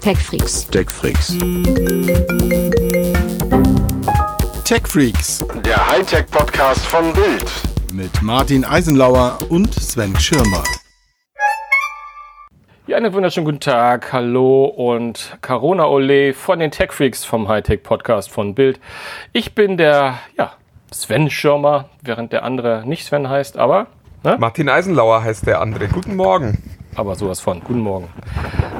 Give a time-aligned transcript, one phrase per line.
[0.00, 0.66] TechFreaks.
[0.70, 1.36] TechFreaks.
[4.64, 7.50] TechFreaks Der Hightech-Podcast von Bild.
[7.92, 10.64] mit Martin Eisenlauer und Sven Schirmer.
[12.86, 14.12] Ja, einen wunderschönen guten Tag.
[14.12, 18.80] Hallo und Corona Ole von den Tech Freaks vom Hightech Podcast von Bild.
[19.32, 20.54] Ich bin der, ja,
[20.92, 23.86] Sven Schirmer, während der andere nicht Sven heißt, aber,
[24.24, 24.36] ne?
[24.38, 25.88] Martin Eisenlauer heißt der andere.
[25.88, 26.79] Guten Morgen.
[26.96, 27.60] Aber sowas von.
[27.60, 28.08] Guten Morgen.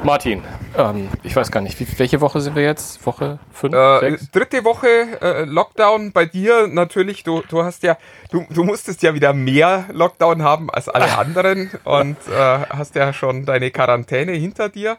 [0.03, 0.43] Martin,
[0.77, 3.05] ähm, ich weiß gar nicht, wie, welche Woche sind wir jetzt?
[3.05, 4.31] Woche 5, Äh, 6?
[4.31, 4.87] dritte Woche
[5.21, 7.23] äh, Lockdown bei dir natürlich.
[7.23, 7.97] Du, du hast ja,
[8.31, 13.13] du, du musstest ja wieder mehr Lockdown haben als alle anderen und äh, hast ja
[13.13, 14.97] schon deine Quarantäne hinter dir.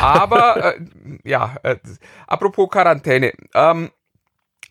[0.00, 0.80] Aber äh,
[1.24, 1.76] ja, äh,
[2.26, 3.32] apropos Quarantäne.
[3.54, 3.90] Ähm,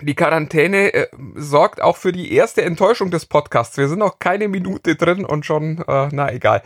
[0.02, 3.78] die Quarantäne äh, sorgt auch für die erste Enttäuschung des Podcasts.
[3.78, 6.62] Wir sind noch keine Minute drin und schon, äh, na egal.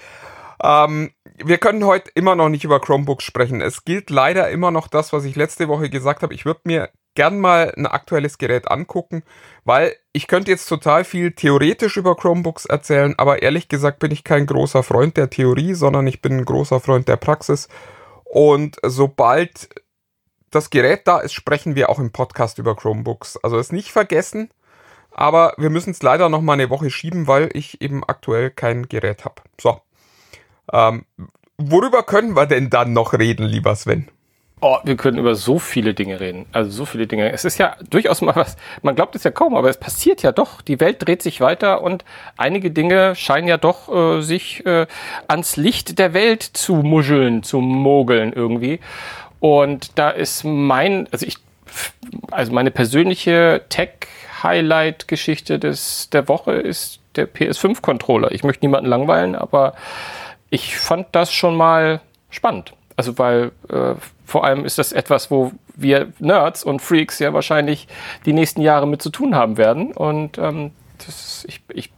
[0.62, 3.62] Ähm, wir können heute immer noch nicht über Chromebooks sprechen.
[3.62, 6.34] Es gilt leider immer noch das, was ich letzte Woche gesagt habe.
[6.34, 9.24] Ich würde mir gern mal ein aktuelles Gerät angucken,
[9.64, 14.24] weil ich könnte jetzt total viel theoretisch über Chromebooks erzählen, aber ehrlich gesagt bin ich
[14.24, 17.68] kein großer Freund der Theorie, sondern ich bin ein großer Freund der Praxis.
[18.26, 19.70] Und sobald
[20.52, 23.38] das Gerät da ist, sprechen wir auch im Podcast über Chromebooks.
[23.38, 24.50] Also ist nicht vergessen,
[25.12, 28.88] aber wir müssen es leider noch mal eine Woche schieben, weil ich eben aktuell kein
[28.88, 29.42] Gerät habe.
[29.60, 29.82] So.
[30.72, 31.06] Ähm,
[31.58, 34.08] worüber können wir denn dann noch reden, lieber Sven?
[34.62, 36.46] Oh, wir können über so viele Dinge reden.
[36.52, 37.32] Also so viele Dinge.
[37.32, 40.34] Es ist ja durchaus mal was, man glaubt es ja kaum, aber es passiert ja
[40.34, 40.62] doch.
[40.62, 42.04] Die Welt dreht sich weiter und
[42.36, 44.86] einige Dinge scheinen ja doch äh, sich äh,
[45.30, 48.82] ans Licht der Welt zu muscheln, zu mogeln irgendwie.
[49.40, 51.38] Und da ist mein, also ich,
[52.30, 58.34] also meine persönliche Tech-Highlight-Geschichte des der Woche ist der PS5-Controller.
[58.34, 59.74] Ich möchte niemanden langweilen, aber
[60.50, 62.74] ich fand das schon mal spannend.
[62.96, 67.88] Also weil äh, vor allem ist das etwas, wo wir Nerds und Freaks ja wahrscheinlich
[68.26, 69.92] die nächsten Jahre mit zu tun haben werden.
[69.94, 70.72] Und ähm,
[71.06, 71.92] das, ich, ich,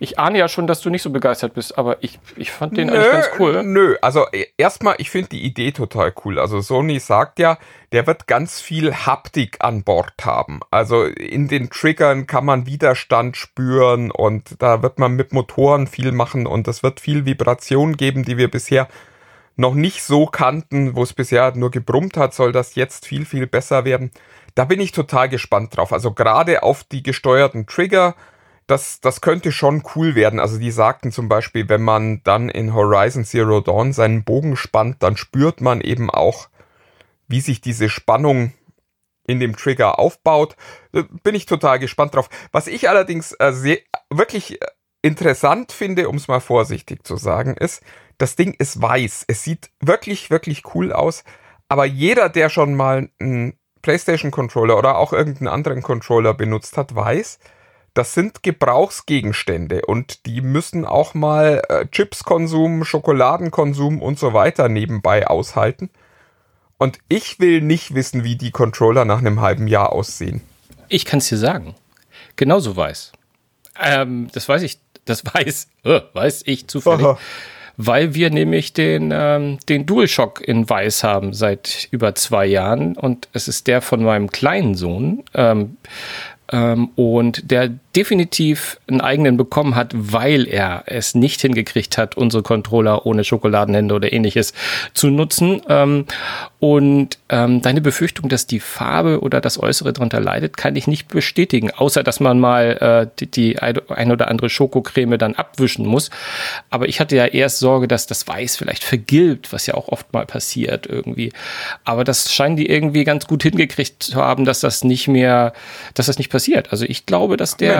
[0.00, 2.88] ich ahne ja schon, dass du nicht so begeistert bist, aber ich, ich fand den
[2.88, 3.62] eigentlich ganz cool.
[3.62, 6.38] Nö, also e- erstmal, ich finde die Idee total cool.
[6.38, 7.58] Also Sony sagt ja,
[7.92, 10.60] der wird ganz viel Haptik an Bord haben.
[10.70, 16.12] Also in den Triggern kann man Widerstand spüren und da wird man mit Motoren viel
[16.12, 18.88] machen und es wird viel Vibration geben, die wir bisher
[19.56, 23.46] noch nicht so kannten, wo es bisher nur gebrummt hat, soll das jetzt viel, viel
[23.46, 24.12] besser werden.
[24.54, 25.92] Da bin ich total gespannt drauf.
[25.92, 28.14] Also gerade auf die gesteuerten Trigger,
[28.70, 30.38] das, das könnte schon cool werden.
[30.38, 35.02] Also die sagten zum Beispiel, wenn man dann in Horizon Zero Dawn seinen Bogen spannt,
[35.02, 36.48] dann spürt man eben auch,
[37.26, 38.52] wie sich diese Spannung
[39.26, 40.56] in dem Trigger aufbaut.
[40.92, 42.30] Da Bin ich total gespannt drauf.
[42.52, 43.78] Was ich allerdings äh, sehr,
[44.08, 44.66] wirklich äh,
[45.02, 47.82] interessant finde, um es mal vorsichtig zu sagen, ist,
[48.18, 49.24] das Ding ist weiß.
[49.26, 51.24] Es sieht wirklich, wirklich cool aus.
[51.68, 56.94] Aber jeder, der schon mal einen PlayStation Controller oder auch irgendeinen anderen Controller benutzt hat,
[56.94, 57.38] weiß,
[57.94, 65.26] das sind Gebrauchsgegenstände und die müssen auch mal äh, Chipskonsum, Schokoladenkonsum und so weiter nebenbei
[65.26, 65.90] aushalten.
[66.78, 70.40] Und ich will nicht wissen, wie die Controller nach einem halben Jahr aussehen.
[70.88, 71.74] Ich kann es dir sagen.
[72.36, 73.12] Genauso weiß.
[73.78, 77.04] Ähm, das weiß ich, das weiß, äh, weiß ich zufällig.
[77.04, 77.18] Aha.
[77.76, 83.28] Weil wir nämlich den, ähm, den DualShock in Weiß haben seit über zwei Jahren und
[83.32, 85.22] es ist der von meinem kleinen Sohn.
[85.32, 85.78] Ähm,
[86.52, 92.42] ähm, und der definitiv einen eigenen bekommen hat, weil er es nicht hingekriegt hat, unsere
[92.42, 94.52] Controller ohne Schokoladenhände oder ähnliches
[94.94, 95.62] zu nutzen.
[95.68, 96.06] Ähm,
[96.60, 101.08] und ähm, deine Befürchtung, dass die Farbe oder das Äußere darunter leidet, kann ich nicht
[101.08, 106.10] bestätigen, außer dass man mal äh, die, die ein oder andere Schokocreme dann abwischen muss.
[106.68, 110.12] Aber ich hatte ja erst Sorge, dass das Weiß vielleicht vergilbt, was ja auch oft
[110.12, 111.32] mal passiert irgendwie.
[111.84, 115.52] Aber das scheinen die irgendwie ganz gut hingekriegt zu haben, dass das nicht mehr,
[115.94, 116.70] dass das nicht passiert.
[116.70, 117.79] Also ich glaube, dass der,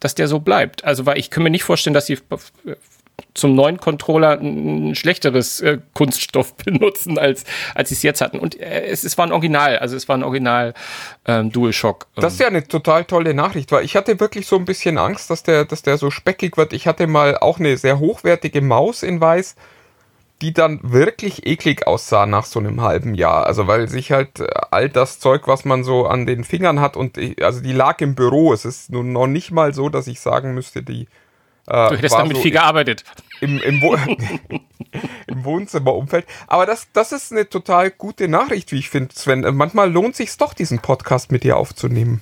[0.00, 0.84] dass der so bleibt.
[0.84, 2.18] Also weil ich kann mir nicht vorstellen, dass sie
[3.34, 7.44] zum neuen Controller ein schlechteres äh, Kunststoff benutzen, als,
[7.74, 8.38] als sie es jetzt hatten.
[8.38, 10.74] Und äh, es, es war ein Original, also es war ein Original
[11.26, 12.06] ähm, DualShock.
[12.16, 14.98] Ähm, Das ist ja eine total tolle Nachricht, weil ich hatte wirklich so ein bisschen
[14.98, 16.72] Angst, dass der, dass der so speckig wird.
[16.72, 19.56] Ich hatte mal auch eine sehr hochwertige Maus in Weiß,
[20.44, 23.46] die dann wirklich eklig aussah nach so einem halben Jahr.
[23.46, 26.98] Also weil sich halt äh, all das Zeug, was man so an den Fingern hat
[26.98, 28.52] und ich, also die lag im Büro.
[28.52, 31.08] Es ist nun noch nicht mal so, dass ich sagen müsste, die
[31.66, 33.04] äh, du hättest damit so viel gearbeitet.
[33.40, 33.94] im, im, Wo
[35.26, 36.26] im Wohnzimmerumfeld.
[36.46, 39.46] Aber das, das ist eine total gute Nachricht, wie ich finde, Sven.
[39.56, 42.20] Manchmal lohnt sich doch, diesen Podcast mit dir aufzunehmen.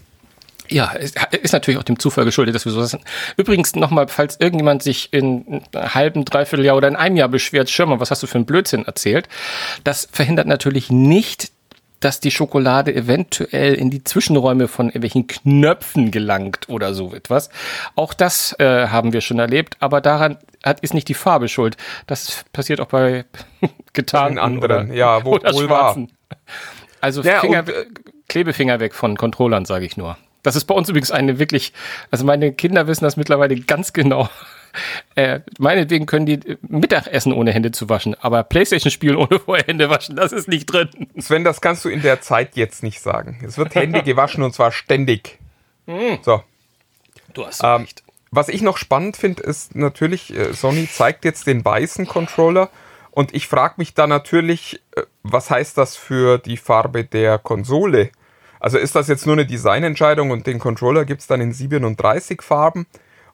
[0.73, 3.05] Ja, ist natürlich auch dem Zufall geschuldet, dass wir so sind.
[3.37, 7.71] Übrigens nochmal, falls irgendjemand sich in einem halben, dreiviertel Jahr oder in einem Jahr beschwert,
[7.71, 9.29] Schirmer, was hast du für einen Blödsinn erzählt?
[9.85, 11.53] Das verhindert natürlich nicht,
[12.03, 17.49] dass die Schokolade eventuell in die Zwischenräume von irgendwelchen Knöpfen gelangt oder so etwas.
[17.95, 21.77] Auch das äh, haben wir schon erlebt, aber daran hat, ist nicht die Farbe schuld.
[22.07, 23.25] Das passiert auch bei
[23.93, 26.13] getarnten anderen, oder, ja, wo, oder schwarzen.
[27.01, 27.87] Also Ja, Finger, äh,
[28.29, 30.17] Klebefinger weg von Controllern, sage ich nur.
[30.43, 31.73] Das ist bei uns übrigens eine wirklich,
[32.11, 34.29] also meine Kinder wissen das mittlerweile ganz genau.
[35.17, 39.91] Äh, meinetwegen können die Mittagessen ohne Hände zu waschen, aber Playstation spielen ohne vorher Hände
[39.91, 40.89] waschen, das ist nicht drin.
[41.19, 43.45] Sven, das kannst du in der Zeit jetzt nicht sagen.
[43.47, 45.39] Es wird Hände gewaschen und zwar ständig.
[46.23, 46.43] So.
[47.35, 47.87] Du hast Ähm,
[48.31, 52.71] was ich noch spannend finde, ist natürlich, äh, Sony zeigt jetzt den weißen Controller
[53.11, 58.11] und ich frage mich da natürlich, äh, was heißt das für die Farbe der Konsole?
[58.63, 62.43] Also ist das jetzt nur eine Designentscheidung und den Controller gibt es dann in 37
[62.43, 62.87] Farben?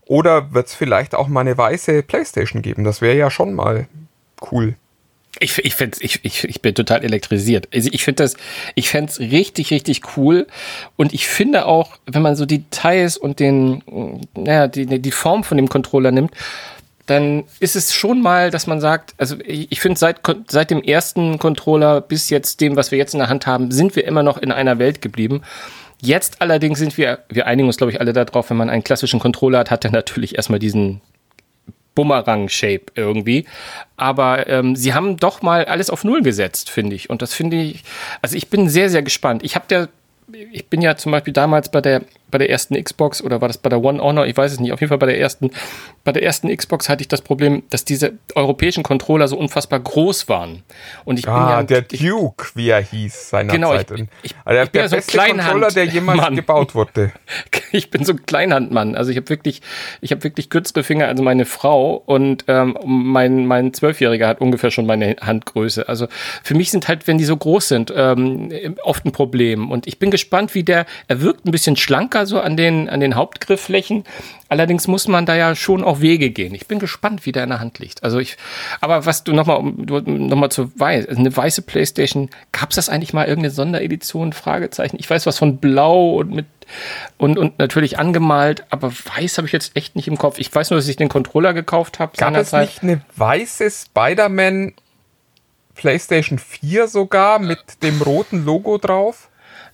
[0.06, 2.82] Oder wird es vielleicht auch mal eine weiße Playstation geben?
[2.82, 3.86] Das wäre ja schon mal
[4.50, 4.74] cool.
[5.38, 7.68] Ich, ich, find's, ich, ich, ich bin total elektrisiert.
[7.74, 8.38] Also ich finde das,
[8.74, 10.46] ich fände es richtig, richtig cool.
[10.96, 15.58] Und ich finde auch, wenn man so Details und den, naja, die, die Form von
[15.58, 16.32] dem Controller nimmt,
[17.08, 21.38] dann ist es schon mal, dass man sagt, also ich, finde seit, seit dem ersten
[21.38, 24.36] Controller bis jetzt dem, was wir jetzt in der Hand haben, sind wir immer noch
[24.36, 25.42] in einer Welt geblieben.
[26.02, 29.20] Jetzt allerdings sind wir, wir einigen uns, glaube ich, alle darauf, wenn man einen klassischen
[29.20, 31.00] Controller hat, hat er natürlich erstmal diesen
[31.94, 33.46] Bumerang-Shape irgendwie.
[33.96, 37.08] Aber ähm, sie haben doch mal alles auf Null gesetzt, finde ich.
[37.08, 37.84] Und das finde ich,
[38.20, 39.42] also ich bin sehr, sehr gespannt.
[39.42, 39.88] Ich habe der,
[40.52, 43.58] ich bin ja zum Beispiel damals bei der, bei der ersten Xbox oder war das
[43.58, 45.50] bei der One Honor, ich weiß es nicht, auf jeden Fall bei der ersten,
[46.04, 50.28] bei der ersten Xbox hatte ich das Problem, dass diese europäischen Controller so unfassbar groß
[50.28, 50.62] waren.
[51.04, 53.82] Und ich bin Ah, ja, der ich, Duke, wie er hieß Genau, ich-
[54.22, 56.36] ich- also der, ich bin der ja so beste Controller, der jemals Kleinhand-Mann.
[56.36, 57.12] gebaut wurde.
[57.72, 58.94] ich bin so ein Kleinhandmann.
[58.94, 59.62] Also ich habe wirklich,
[60.00, 64.70] ich habe wirklich kürzere Finger als meine Frau und ähm, mein mein Zwölfjähriger hat ungefähr
[64.70, 65.88] schon meine Handgröße.
[65.88, 66.08] Also
[66.42, 68.50] für mich sind halt, wenn die so groß sind, ähm,
[68.82, 69.70] oft ein Problem.
[69.70, 70.86] Und ich bin gespannt, wie der.
[71.08, 74.04] Er wirkt ein bisschen schlanker so an den an den Hauptgriffflächen.
[74.48, 76.54] Allerdings muss man da ja schon auch Wege gehen.
[76.54, 78.02] Ich bin gespannt, wie der in der Hand liegt.
[78.02, 78.38] Also ich,
[78.80, 83.12] aber was du nochmal, nochmal zu weiß, also eine weiße Playstation, gab es das eigentlich
[83.12, 84.32] mal irgendeine Sonderedition?
[84.32, 84.96] Fragezeichen.
[84.98, 86.46] Ich weiß was von Blau und mit
[87.16, 90.38] und, und natürlich angemalt, aber weiß habe ich jetzt echt nicht im Kopf.
[90.38, 94.74] Ich weiß nur, dass ich den Controller gekauft habe Gab es nicht eine weiße Spider-Man
[95.74, 99.27] PlayStation 4 sogar mit dem roten Logo drauf?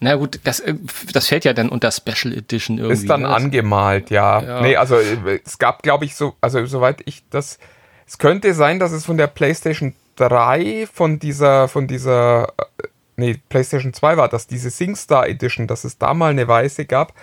[0.04, 0.74] Na gut, das, äh,
[1.14, 2.92] das fällt ja dann unter Special Edition irgendwie.
[2.92, 3.28] Ist dann ne?
[3.28, 4.42] angemalt, ja.
[4.42, 4.60] Ja.
[4.60, 7.58] Nee, also äh, es gab, glaube ich, so, also soweit ich das.
[8.06, 12.86] Es könnte sein, dass es von der PlayStation 3 von dieser, von dieser, äh,
[13.16, 17.14] nee, PlayStation 2 war das, diese SingStar Edition, dass es da mal eine weiße gab.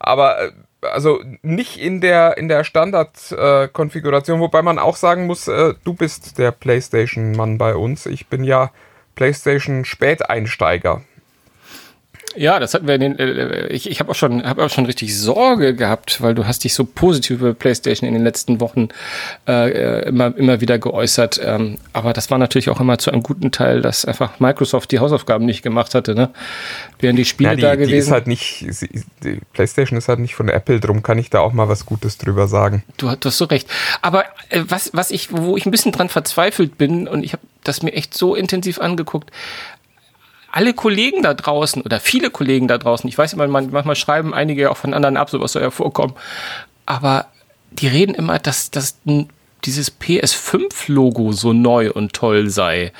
[0.00, 0.50] Aber äh,
[0.80, 6.36] also nicht in der, in der Standard-Konfiguration, wobei man auch sagen muss, äh, du bist
[6.38, 8.06] der PlayStation-Mann bei uns.
[8.06, 8.72] Ich bin ja
[9.14, 11.02] PlayStation-Späteinsteiger.
[12.36, 14.86] Ja, das hatten wir in den, äh, ich, ich habe auch schon, habe auch schon
[14.86, 18.88] richtig Sorge gehabt, weil du hast dich so positiv über PlayStation in den letzten Wochen
[19.46, 21.40] äh, äh, immer, immer wieder geäußert.
[21.44, 24.98] Ähm, aber das war natürlich auch immer zu einem guten Teil, dass einfach Microsoft die
[24.98, 26.30] Hausaufgaben nicht gemacht hatte, ne?
[26.98, 28.12] Wären die Spiele Ja, die, da die ist gewesen.
[28.12, 28.66] halt nicht,
[29.22, 32.18] die PlayStation ist halt nicht von Apple, drum kann ich da auch mal was Gutes
[32.18, 32.82] drüber sagen.
[32.96, 33.68] Du hast, du hast so recht.
[34.02, 37.42] Aber äh, was, was ich, wo ich ein bisschen dran verzweifelt bin, und ich habe
[37.62, 39.30] das mir echt so intensiv angeguckt,
[40.54, 44.32] alle Kollegen da draußen oder viele Kollegen da draußen, ich weiß immer, man, manchmal schreiben
[44.32, 46.14] einige auch von anderen ab, sowas soll ja vorkommen,
[46.86, 47.26] aber
[47.72, 49.00] die reden immer, dass, dass
[49.64, 52.92] dieses PS5-Logo so neu und toll sei.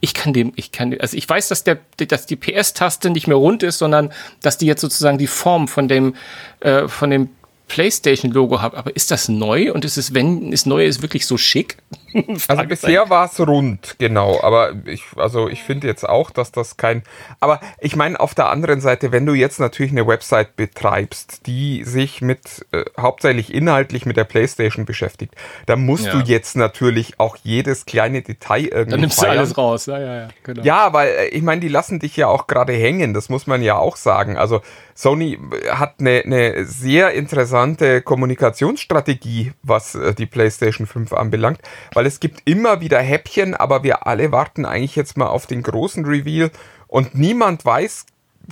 [0.00, 1.78] Ich kann dem, ich kann, also ich weiß, dass der,
[2.08, 5.88] dass die PS-Taste nicht mehr rund ist, sondern dass die jetzt sozusagen die Form von
[5.88, 6.14] dem,
[6.60, 7.28] äh, von dem
[7.68, 8.74] PlayStation-Logo hat.
[8.74, 9.72] Aber ist das neu?
[9.72, 11.76] Und ist es, wenn es neu ist, wirklich so schick?
[12.48, 14.40] Also bisher war es rund, genau.
[14.42, 17.02] Aber ich, also ich finde jetzt auch, dass das kein.
[17.40, 21.84] Aber ich meine, auf der anderen Seite, wenn du jetzt natürlich eine Website betreibst, die
[21.84, 25.34] sich mit äh, hauptsächlich inhaltlich mit der PlayStation beschäftigt,
[25.66, 26.12] dann musst Ja.
[26.12, 28.90] du jetzt natürlich auch jedes kleine Detail irgendwie.
[28.90, 29.38] Dann nimmst du feiern.
[29.38, 29.86] alles raus.
[29.86, 30.28] Ja, ja, ja.
[30.44, 30.62] Genau.
[30.62, 33.62] Ja, weil äh, ich meine, die lassen dich ja auch gerade hängen, das muss man
[33.62, 34.36] ja auch sagen.
[34.36, 34.60] Also
[34.94, 41.60] Sony äh, hat eine, eine sehr interessante Kommunikationsstrategie, was äh, die PlayStation 5 anbelangt,
[41.94, 45.62] weil es gibt immer wieder Häppchen, aber wir alle warten eigentlich jetzt mal auf den
[45.62, 46.50] großen Reveal
[46.88, 48.06] und niemand weiß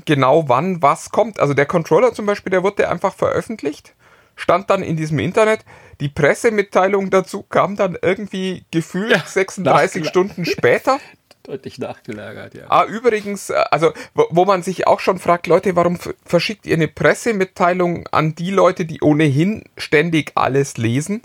[0.05, 1.39] genau wann was kommt.
[1.41, 3.95] Also der Controller zum Beispiel, der wurde einfach veröffentlicht,
[4.37, 5.61] stand dann in diesem Internet.
[6.01, 10.99] Die Pressemitteilung dazu kam dann irgendwie gefühlt Ja, 36 nach- Stunden später.
[11.45, 12.67] Deutlich nachgelagert, ja.
[12.69, 16.77] Ah, übrigens, äh, also wo, wo man sich auch schon fragt, Leute, warum verschickt ihr
[16.77, 21.23] eine Pressemitteilung an die Leute, die ohnehin ständig alles lesen?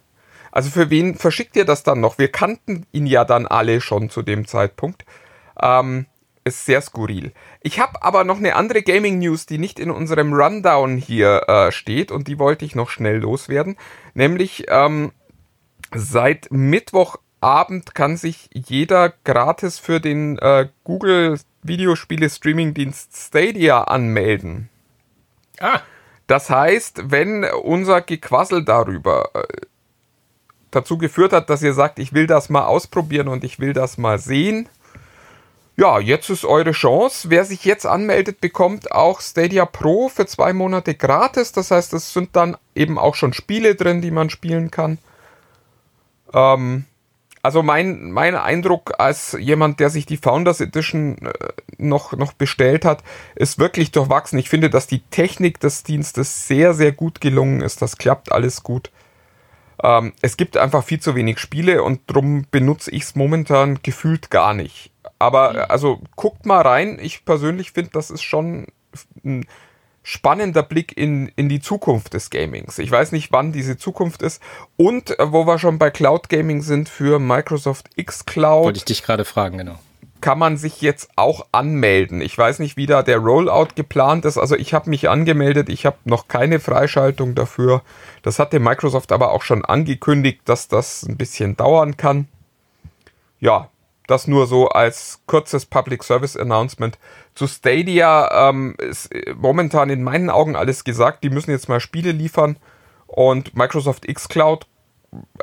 [0.57, 2.17] Also für wen verschickt ihr das dann noch?
[2.17, 5.05] Wir kannten ihn ja dann alle schon zu dem Zeitpunkt.
[5.61, 6.07] Ähm,
[6.43, 7.31] ist sehr skurril.
[7.61, 11.71] Ich habe aber noch eine andere Gaming News, die nicht in unserem Rundown hier äh,
[11.71, 13.77] steht und die wollte ich noch schnell loswerden.
[14.15, 15.11] Nämlich ähm,
[15.93, 24.69] seit Mittwochabend kann sich jeder gratis für den äh, Google Videospiele Streaming Dienst Stadia anmelden.
[25.59, 25.81] Ah.
[26.25, 29.43] Das heißt, wenn unser Gequassel darüber äh,
[30.71, 33.97] dazu geführt hat, dass ihr sagt, ich will das mal ausprobieren und ich will das
[33.97, 34.69] mal sehen.
[35.79, 37.29] Ja, jetzt ist eure Chance.
[37.29, 41.51] Wer sich jetzt anmeldet, bekommt auch Stadia Pro für zwei Monate gratis.
[41.51, 44.97] Das heißt, es sind dann eben auch schon Spiele drin, die man spielen kann.
[46.33, 46.85] Ähm,
[47.43, 51.31] also mein, mein Eindruck als jemand, der sich die Founders Edition äh,
[51.77, 53.03] noch, noch bestellt hat,
[53.35, 54.39] ist wirklich durchwachsen.
[54.39, 57.83] Ich finde, dass die Technik des Dienstes sehr, sehr gut gelungen ist.
[57.83, 58.91] Das klappt alles gut.
[59.83, 64.29] Ähm, es gibt einfach viel zu wenig Spiele und darum benutze ich es momentan gefühlt
[64.29, 64.91] gar nicht.
[65.19, 66.99] Aber also guckt mal rein.
[67.01, 68.67] Ich persönlich finde, das ist schon
[69.23, 69.45] ein
[70.03, 72.79] spannender Blick in, in die Zukunft des Gamings.
[72.79, 74.41] Ich weiß nicht, wann diese Zukunft ist.
[74.77, 78.65] Und äh, wo wir schon bei Cloud Gaming sind für Microsoft X Cloud.
[78.65, 79.79] Wollte ich dich gerade fragen, genau
[80.21, 82.21] kann man sich jetzt auch anmelden.
[82.21, 84.37] Ich weiß nicht, wie da der Rollout geplant ist.
[84.37, 87.81] Also ich habe mich angemeldet, ich habe noch keine Freischaltung dafür.
[88.23, 92.27] Das hatte Microsoft aber auch schon angekündigt, dass das ein bisschen dauern kann.
[93.39, 93.69] Ja,
[94.07, 96.97] das nur so als kurzes Public Service Announcement.
[97.35, 101.23] Zu Stadia ähm, ist momentan in meinen Augen alles gesagt.
[101.23, 102.57] Die müssen jetzt mal Spiele liefern.
[103.05, 104.65] Und Microsoft X Cloud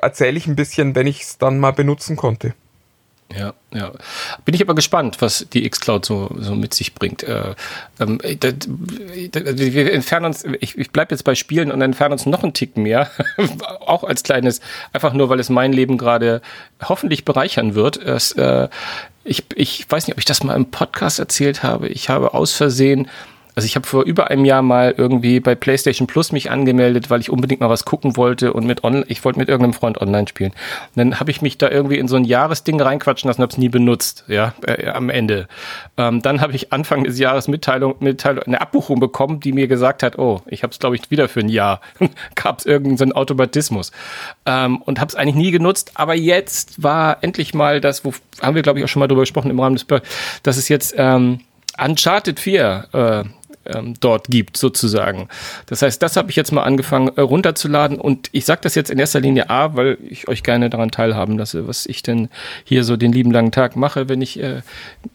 [0.00, 2.54] erzähle ich ein bisschen, wenn ich es dann mal benutzen konnte.
[3.36, 3.92] Ja, ja.
[4.44, 7.22] Bin ich aber gespannt, was die X-Cloud so, so mit sich bringt.
[7.24, 7.54] Äh,
[7.98, 12.26] ähm, da, da, wir entfernen uns, ich, ich bleibe jetzt bei Spielen und entfernen uns
[12.26, 13.10] noch einen Tick mehr.
[13.80, 14.60] auch als kleines,
[14.92, 16.42] einfach nur, weil es mein Leben gerade
[16.82, 17.96] hoffentlich bereichern wird.
[17.96, 18.68] Es, äh,
[19.24, 21.88] ich, ich weiß nicht, ob ich das mal im Podcast erzählt habe.
[21.88, 23.08] Ich habe aus Versehen
[23.54, 27.20] also ich habe vor über einem Jahr mal irgendwie bei PlayStation Plus mich angemeldet, weil
[27.20, 30.26] ich unbedingt mal was gucken wollte und mit online, ich wollte mit irgendeinem Freund online
[30.26, 30.50] spielen.
[30.50, 33.58] Und dann habe ich mich da irgendwie in so ein Jahresding reinquatschen lassen, habe es
[33.58, 35.46] nie benutzt, ja, äh, am Ende.
[35.96, 40.02] Ähm, dann habe ich Anfang des Jahres Mitteilung, Mitteilung, eine Abbuchung bekommen, die mir gesagt
[40.02, 41.80] hat, oh, ich habe es glaube ich wieder für ein Jahr.
[42.34, 43.92] Gab es irgendeinen so Automatismus
[44.46, 45.92] ähm, und habe es eigentlich nie genutzt.
[45.94, 49.22] Aber jetzt war endlich mal das, wo haben wir glaube ich auch schon mal drüber
[49.22, 49.86] gesprochen im Rahmen des,
[50.42, 51.40] dass es jetzt ähm,
[51.78, 53.24] Uncharted 4 äh,
[53.66, 55.28] ähm, dort gibt, sozusagen.
[55.66, 58.90] Das heißt, das habe ich jetzt mal angefangen äh, runterzuladen und ich sage das jetzt
[58.90, 62.28] in erster Linie A, weil ich euch gerne daran teilhaben lasse, was ich denn
[62.64, 64.62] hier so den lieben langen Tag mache, wenn ich äh,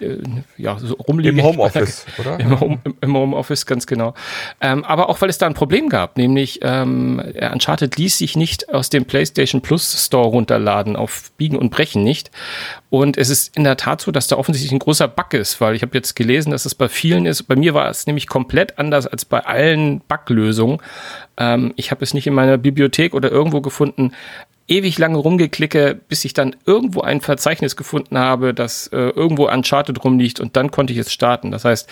[0.02, 0.18] äh,
[0.58, 1.38] ja so rumliege.
[1.38, 2.40] Im Homeoffice, oder?
[2.40, 4.14] Im, Home, im Homeoffice, ganz genau.
[4.62, 8.74] Ähm, aber auch, weil es da ein Problem gab, nämlich ähm, Uncharted ließ sich nicht
[8.74, 12.32] aus dem PlayStation Plus Store runterladen, auf Biegen und Brechen nicht.
[12.90, 15.76] Und es ist in der Tat so, dass da offensichtlich ein großer Bug ist, weil
[15.76, 17.44] ich habe jetzt gelesen, dass es bei vielen ist.
[17.44, 18.39] Bei mir war es nämlich komplett
[18.78, 20.80] anders als bei allen Bug-Lösungen.
[21.38, 24.12] Ähm, ich habe es nicht in meiner Bibliothek oder irgendwo gefunden
[24.70, 30.04] ewig lange rumgeklicke, bis ich dann irgendwo ein Verzeichnis gefunden habe, das äh, irgendwo Uncharted
[30.04, 31.52] rumliegt und dann konnte ich es starten.
[31.52, 31.90] Das heißt,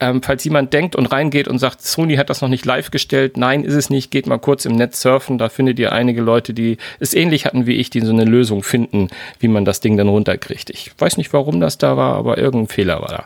[0.00, 3.36] ähm, falls jemand denkt und reingeht und sagt, Sony hat das noch nicht live gestellt,
[3.36, 6.54] nein, ist es nicht, geht mal kurz im Netz surfen, da findet ihr einige Leute,
[6.54, 9.96] die es ähnlich hatten wie ich, die so eine Lösung finden, wie man das Ding
[9.96, 10.70] dann runterkriegt.
[10.70, 13.24] Ich weiß nicht, warum das da war, aber irgendein Fehler war da.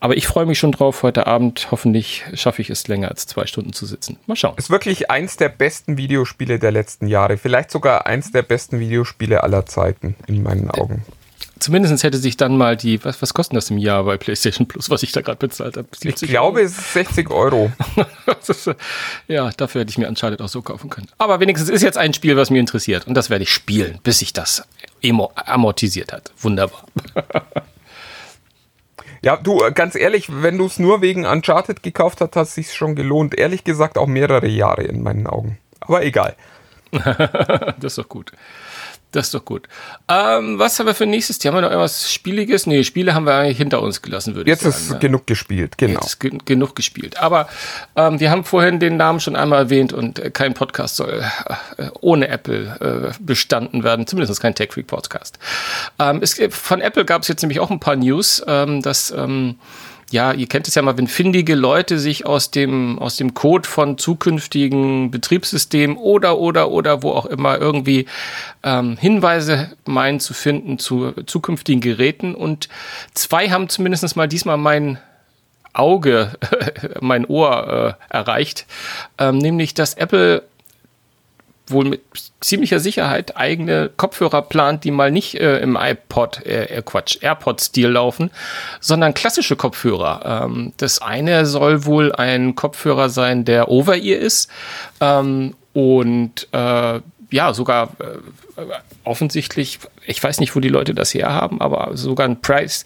[0.00, 3.46] Aber ich freue mich schon drauf, heute Abend hoffentlich schaffe ich es länger als zwei
[3.46, 4.18] Stunden zu sitzen.
[4.26, 4.54] Mal schauen.
[4.56, 9.42] Ist wirklich eins der besten Videospiele der letzten Jahre, vielleicht sogar eins der besten Videospiele
[9.42, 11.02] aller Zeiten, in meinen Augen.
[11.64, 14.90] Zumindest hätte sich dann mal die, was, was kostet das im Jahr bei PlayStation Plus,
[14.90, 15.88] was ich da gerade bezahlt habe?
[16.02, 17.72] Ich glaube, es ist 60 Euro.
[19.28, 21.08] ja, dafür hätte ich mir Uncharted auch so kaufen können.
[21.16, 23.06] Aber wenigstens ist jetzt ein Spiel, was mich interessiert.
[23.06, 24.64] Und das werde ich spielen, bis sich das
[25.36, 26.32] amortisiert hat.
[26.36, 26.84] Wunderbar.
[29.22, 32.74] Ja, du, ganz ehrlich, wenn du es nur wegen Uncharted gekauft hast, hat es sich
[32.74, 33.34] schon gelohnt.
[33.34, 35.56] Ehrlich gesagt auch mehrere Jahre in meinen Augen.
[35.80, 36.36] Aber egal.
[36.92, 38.32] das ist doch gut.
[39.14, 39.68] Das ist doch gut.
[40.08, 41.54] Ähm, was haben wir für nächstes Thema?
[41.54, 42.66] Haben wir noch irgendwas Spieliges?
[42.66, 44.72] Nee, Spiele haben wir eigentlich hinter uns gelassen, würde ich sagen.
[44.72, 44.98] Jetzt ist ne?
[44.98, 46.00] genug gespielt, genau.
[46.00, 47.18] Jetzt ist ge genug gespielt.
[47.18, 47.48] Aber
[47.94, 51.24] ähm, wir haben vorhin den Namen schon einmal erwähnt und äh, kein Podcast soll
[51.76, 54.08] äh, ohne Apple äh, bestanden werden.
[54.08, 55.38] Zumindest kein Tech Freak Podcast.
[56.00, 59.56] Ähm, es, von Apple gab es jetzt nämlich auch ein paar News, ähm, dass ähm,
[60.10, 63.68] ja, ihr kennt es ja mal, wenn findige Leute sich aus dem, aus dem Code
[63.68, 68.06] von zukünftigen Betriebssystemen oder, oder, oder wo auch immer irgendwie
[68.62, 72.34] ähm, Hinweise meinen zu finden zu zukünftigen Geräten.
[72.34, 72.68] Und
[73.14, 74.98] zwei haben zumindest mal diesmal mein
[75.72, 76.32] Auge,
[77.00, 78.66] mein Ohr äh, erreicht,
[79.18, 80.42] ähm, nämlich dass Apple
[81.66, 82.02] wohl mit
[82.40, 87.88] ziemlicher Sicherheit eigene Kopfhörer plant, die mal nicht äh, im iPod, äh, äh Quatsch, AirPod-Stil
[87.88, 88.30] laufen,
[88.80, 90.44] sondern klassische Kopfhörer.
[90.44, 94.50] Ähm, das eine soll wohl ein Kopfhörer sein, der Over-Ear ist
[95.00, 98.62] ähm, und äh, ja, sogar äh,
[99.02, 102.84] offensichtlich, ich weiß nicht, wo die Leute das her haben, aber sogar ein Preis,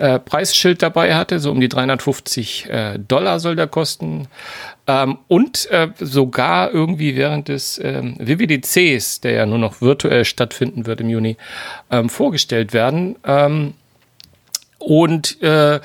[0.00, 4.28] äh, Preisschild dabei hatte, so um die 350 äh, Dollar soll der kosten.
[4.86, 10.86] Ähm, und äh, sogar irgendwie während des ähm, WWDCs, der ja nur noch virtuell stattfinden
[10.86, 11.36] wird im Juni,
[11.90, 13.16] ähm, vorgestellt werden.
[13.24, 13.74] Ähm,
[14.78, 15.80] und äh,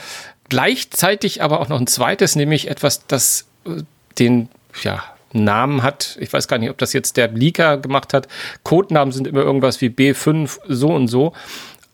[0.47, 3.83] gleichzeitig aber auch noch ein zweites, nämlich etwas, das äh,
[4.17, 4.47] den,
[4.81, 5.03] ja,
[5.33, 6.17] Namen hat.
[6.21, 8.29] Ich weiß gar nicht, ob das jetzt der Leaker gemacht hat.
[8.63, 11.33] Codenamen sind immer irgendwas wie B5 so und so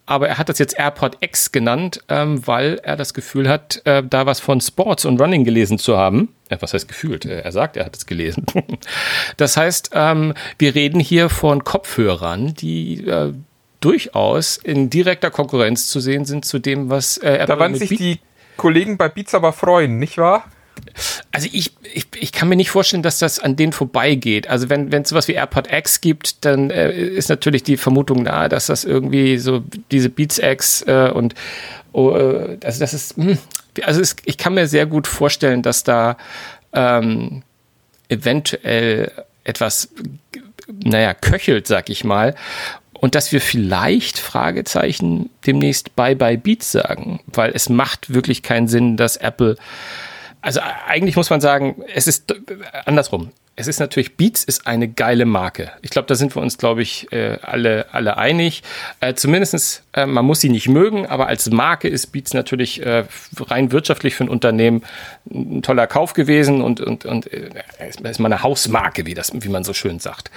[0.05, 4.03] aber er hat das jetzt AirPod X genannt, ähm, weil er das Gefühl hat, äh,
[4.08, 6.29] da was von Sports und Running gelesen zu haben.
[6.50, 7.25] Ja, was heißt gefühlt?
[7.25, 8.46] Äh, er sagt, er hat es gelesen.
[9.38, 13.34] das heißt, ähm, wir reden hier von Kopfhörern, die äh,
[13.79, 17.89] durchaus in direkter Konkurrenz zu sehen sind zu dem, was äh, Apple Da werden sich
[17.89, 18.20] die
[18.58, 20.46] Kollegen bei Beats aber freuen, nicht wahr?
[21.31, 24.47] Also ich, ich, ich kann mir nicht vorstellen, dass das an denen vorbeigeht.
[24.47, 28.49] Also wenn es sowas wie AirPod X gibt, dann äh, ist natürlich die Vermutung nahe,
[28.49, 31.35] dass das irgendwie so diese Beats X äh, und
[31.93, 33.37] oh, äh, also das ist mh, hm,
[33.83, 36.17] also es, ich kann mir sehr gut vorstellen, dass da
[36.73, 37.43] ähm,
[38.09, 39.11] eventuell
[39.43, 39.89] etwas
[40.67, 42.35] naja köchelt, sag ich mal.
[42.93, 48.67] Und dass wir vielleicht Fragezeichen demnächst Bye Bye Beats sagen, weil es macht wirklich keinen
[48.67, 49.57] Sinn, dass Apple
[50.41, 52.33] also eigentlich muss man sagen, es ist
[52.86, 53.31] andersrum.
[53.57, 55.71] Es ist natürlich, Beats ist eine geile Marke.
[55.81, 58.63] Ich glaube, da sind wir uns, glaube ich, äh, alle, alle einig.
[59.01, 63.03] Äh, Zumindest, äh, man muss sie nicht mögen, aber als Marke ist Beats natürlich äh,
[63.39, 64.83] rein wirtschaftlich für ein Unternehmen
[65.29, 67.50] ein toller Kauf gewesen und, und, und äh,
[67.89, 70.31] ist mal eine Hausmarke, wie, das, wie man so schön sagt.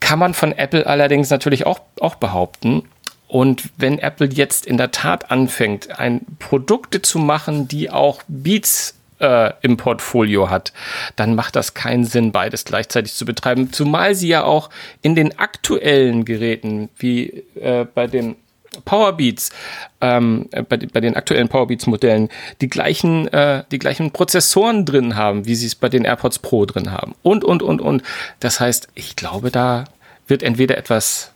[0.00, 2.84] Kann man von Apple allerdings natürlich auch, auch behaupten.
[3.26, 8.94] Und wenn Apple jetzt in der Tat anfängt, ein Produkte zu machen, die auch Beats
[9.20, 10.72] äh, im Portfolio hat,
[11.16, 13.72] dann macht das keinen Sinn, beides gleichzeitig zu betreiben.
[13.72, 14.70] Zumal sie ja auch
[15.02, 18.36] in den aktuellen Geräten, wie äh, bei den
[18.84, 19.50] Powerbeats,
[20.00, 22.28] ähm, bei, bei, den aktuellen Powerbeats-Modellen,
[22.60, 26.66] die gleichen, äh, die gleichen Prozessoren drin haben, wie sie es bei den AirPods Pro
[26.66, 27.14] drin haben.
[27.22, 28.02] Und, und, und, und.
[28.40, 29.84] Das heißt, ich glaube, da
[30.26, 31.32] wird entweder etwas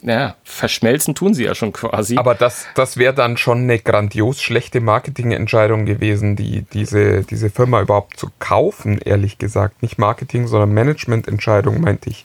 [0.00, 2.16] ja, verschmelzen tun sie ja schon quasi.
[2.16, 7.80] Aber das, das wäre dann schon eine grandios schlechte Marketingentscheidung gewesen, die, diese, diese Firma
[7.82, 9.82] überhaupt zu kaufen, ehrlich gesagt.
[9.82, 12.24] Nicht Marketing, sondern Managemententscheidung, meinte ich.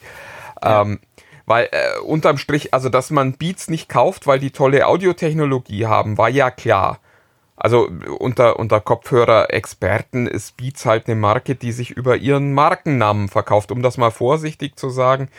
[0.64, 0.84] Ja.
[0.84, 1.00] Ähm,
[1.46, 6.18] weil äh, unterm Strich, also dass man Beats nicht kauft, weil die tolle Audiotechnologie haben,
[6.18, 7.00] war ja klar.
[7.58, 13.72] Also unter, unter Kopfhörer-Experten ist Beats halt eine Marke, die sich über ihren Markennamen verkauft,
[13.72, 15.30] um das mal vorsichtig zu sagen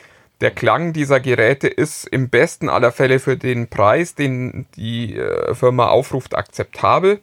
[0.40, 5.54] der Klang dieser Geräte ist im besten aller Fälle für den Preis, den die äh,
[5.54, 7.20] Firma aufruft, akzeptabel.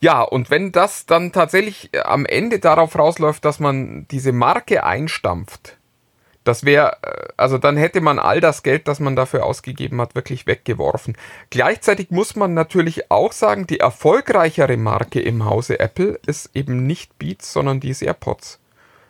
[0.00, 4.84] Ja, und wenn das dann tatsächlich äh, am Ende darauf rausläuft, dass man diese Marke
[4.84, 5.76] einstampft,
[6.44, 10.14] das wäre, äh, also dann hätte man all das Geld, das man dafür ausgegeben hat,
[10.14, 11.16] wirklich weggeworfen.
[11.50, 17.18] Gleichzeitig muss man natürlich auch sagen, die erfolgreichere Marke im Hause Apple ist eben nicht
[17.18, 18.60] Beats, sondern die ist AirPods.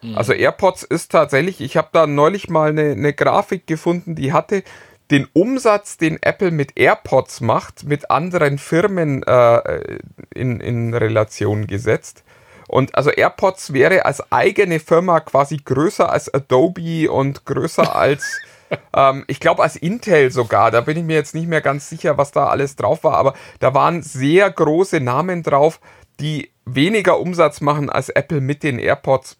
[0.06, 0.18] Mhm.
[0.18, 4.62] Also AirPods ist tatsächlich, ich habe da neulich mal eine, eine Grafik gefunden, die hatte
[5.10, 9.98] den Umsatz, den Apple mit AirPods macht, mit anderen Firmen äh,
[10.34, 12.24] in, in Relation gesetzt.
[12.68, 18.40] Und also AirPods wäre als eigene Firma quasi größer als Adobe und größer als,
[18.94, 20.72] ähm, ich glaube, als Intel sogar.
[20.72, 23.34] Da bin ich mir jetzt nicht mehr ganz sicher, was da alles drauf war, aber
[23.60, 25.80] da waren sehr große Namen drauf,
[26.18, 29.36] die weniger Umsatz machen als Apple mit den AirPods.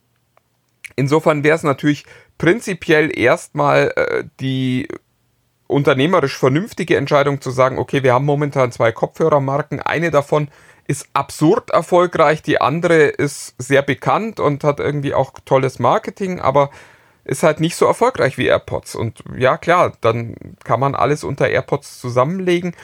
[0.95, 2.07] Insofern wäre es natürlich
[2.39, 4.89] prinzipiell erstmal äh, die
[5.67, 10.49] unternehmerisch vernünftige Entscheidung zu sagen, okay, wir haben momentan zwei Kopfhörermarken, eine davon
[10.87, 16.71] ist absurd erfolgreich, die andere ist sehr bekannt und hat irgendwie auch tolles Marketing, aber
[17.25, 18.95] ist halt nicht so erfolgreich wie AirPods.
[18.95, 22.77] Und ja, klar, dann kann man alles unter AirPods zusammenlegen.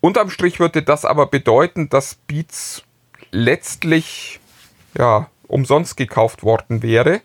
[0.00, 2.84] Unterm Strich würde das aber bedeuten, dass Beats
[3.32, 4.38] letztlich
[4.96, 7.20] ja umsonst gekauft worden wäre.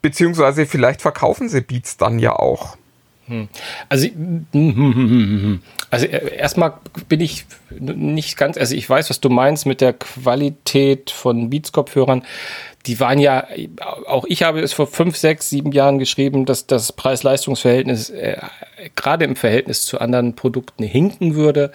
[0.00, 2.76] Beziehungsweise vielleicht verkaufen sie Beats dann ja auch.
[3.88, 4.08] Also,
[5.90, 6.74] also äh, erstmal
[7.08, 7.46] bin ich
[7.78, 12.24] nicht ganz, also ich weiß, was du meinst mit der Qualität von Beats-Kopfhörern.
[12.86, 13.46] Die waren ja,
[14.08, 18.38] auch ich habe es vor fünf, sechs, sieben Jahren geschrieben, dass das Preis-Leistungs-Verhältnis äh,
[18.96, 21.70] gerade im Verhältnis zu anderen Produkten hinken würde.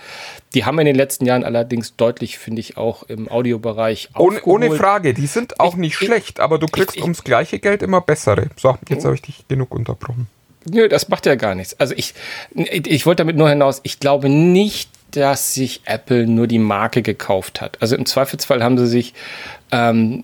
[0.54, 4.72] Die haben in den letzten Jahren allerdings deutlich, finde ich, auch im Audiobereich ohne, ohne
[4.72, 7.84] Frage, die sind auch ich, nicht ich, schlecht, aber du kriegst ich, ums gleiche Geld
[7.84, 8.50] immer bessere.
[8.58, 10.28] So, jetzt habe ich dich genug unterbrochen.
[10.70, 11.80] Nö, das macht ja gar nichts.
[11.80, 12.14] Also ich,
[12.54, 17.62] ich wollte damit nur hinaus, ich glaube nicht, dass sich Apple nur die Marke gekauft
[17.62, 17.82] hat.
[17.82, 19.14] Also im Zweifelsfall haben sie sich
[19.72, 20.24] ähm,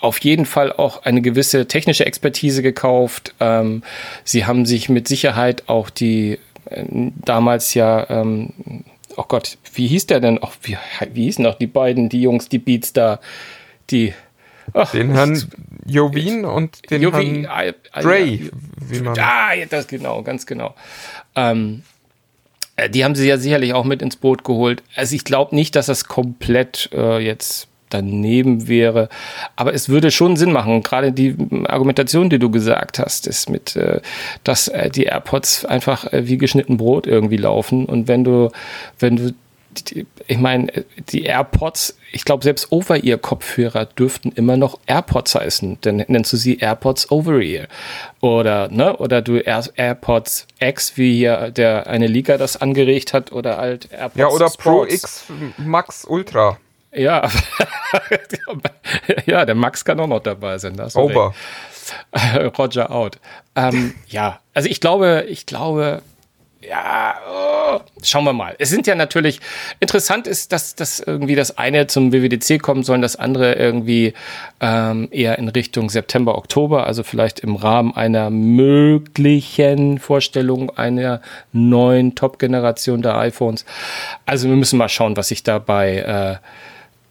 [0.00, 3.34] auf jeden Fall auch eine gewisse technische Expertise gekauft.
[3.40, 3.82] Ähm,
[4.24, 6.38] sie haben sich mit Sicherheit auch die
[6.70, 6.84] äh,
[7.24, 8.52] damals ja, ähm,
[9.16, 10.38] oh Gott, wie hieß der denn?
[10.38, 10.78] Auch wie,
[11.12, 13.20] wie hießen noch die beiden, die Jungs, die Beats da,
[13.90, 14.14] die
[14.74, 15.42] Ach, den Herrn
[15.86, 18.40] Jovin und den Jovin, Herrn Dre.
[18.88, 20.74] Wie man ah, ja, das genau, ganz genau.
[21.34, 21.82] Ähm,
[22.76, 24.82] äh, die haben sie ja sicherlich auch mit ins Boot geholt.
[24.94, 29.08] Also ich glaube nicht, dass das komplett äh, jetzt daneben wäre.
[29.56, 30.82] Aber es würde schon Sinn machen.
[30.82, 34.00] Gerade die Argumentation, die du gesagt hast, ist mit, äh,
[34.44, 37.86] dass äh, die AirPods einfach äh, wie geschnitten Brot irgendwie laufen.
[37.86, 38.50] Und wenn du,
[38.98, 39.34] wenn du
[40.26, 40.72] ich meine,
[41.10, 45.78] die AirPods, ich glaube, selbst Over-Ear-Kopfhörer dürften immer noch AirPods heißen.
[45.82, 47.66] Dann nennst du sie AirPods Over-Ear.
[48.20, 53.32] Oder, ne, oder du Air AirPods X, wie hier der eine Liga das angeregt hat,
[53.32, 54.58] oder halt AirPods Ja, oder Sports.
[54.58, 55.24] Pro X
[55.58, 56.58] Max Ultra.
[56.92, 57.28] Ja,
[59.26, 60.76] ja, der Max kann auch noch dabei sein.
[60.76, 61.34] Das Over.
[62.58, 63.18] Roger out.
[63.54, 66.02] Ähm, ja, also ich glaube, ich glaube,
[66.60, 68.56] ja, oh, schauen wir mal.
[68.58, 69.40] Es sind ja natürlich,
[69.78, 74.12] interessant ist, dass das irgendwie das eine zum WWDC kommen soll, das andere irgendwie
[74.60, 81.20] ähm, eher in Richtung September, Oktober, also vielleicht im Rahmen einer möglichen Vorstellung einer
[81.52, 83.64] neuen Top-Generation der iPhones.
[84.26, 86.46] Also wir müssen mal schauen, was sich dabei äh,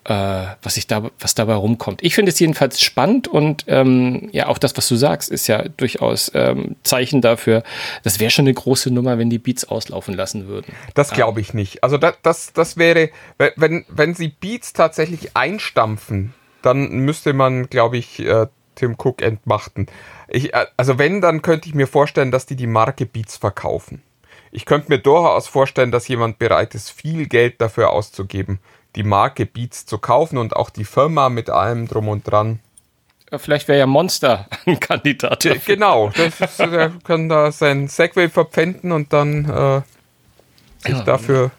[0.10, 2.02] was ich da, was dabei rumkommt.
[2.02, 5.64] Ich finde es jedenfalls spannend und ähm, ja, auch das, was du sagst, ist ja
[5.68, 7.64] durchaus ähm, Zeichen dafür.
[8.04, 10.74] Das wäre schon eine große Nummer, wenn die Beats auslaufen lassen würden.
[10.94, 11.84] Das glaube ich nicht.
[11.84, 17.98] Also das, das, das wäre, wenn, wenn sie Beats tatsächlich einstampfen, dann müsste man, glaube
[17.98, 19.88] ich, äh, Tim Cook entmachten.
[20.30, 24.02] Ich, äh, also wenn, dann könnte ich mir vorstellen, dass die die Marke Beats verkaufen.
[24.52, 28.60] Ich könnte mir durchaus vorstellen, dass jemand bereit ist, viel Geld dafür auszugeben
[28.98, 32.60] die Marke Beats zu kaufen und auch die Firma mit allem drum und dran.
[33.38, 35.46] Vielleicht wäre ja Monster ein Kandidat.
[35.46, 35.76] Dafür.
[35.76, 39.82] Genau, das ist, er kann da sein Segway verpfänden und dann äh,
[40.88, 41.52] sich dafür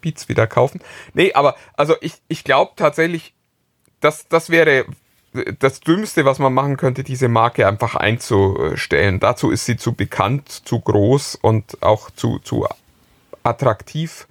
[0.00, 0.80] Beats wieder kaufen.
[1.14, 3.32] Nee, aber also ich, ich glaube tatsächlich,
[4.00, 4.84] das, das wäre
[5.58, 9.20] das Dümmste, was man machen könnte, diese Marke einfach einzustellen.
[9.20, 12.66] Dazu ist sie zu bekannt, zu groß und auch zu, zu
[13.42, 14.26] attraktiv.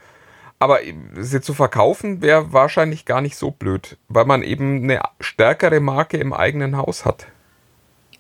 [0.58, 0.80] Aber
[1.20, 6.18] sie zu verkaufen wäre wahrscheinlich gar nicht so blöd, weil man eben eine stärkere Marke
[6.18, 7.28] im eigenen Haus hat.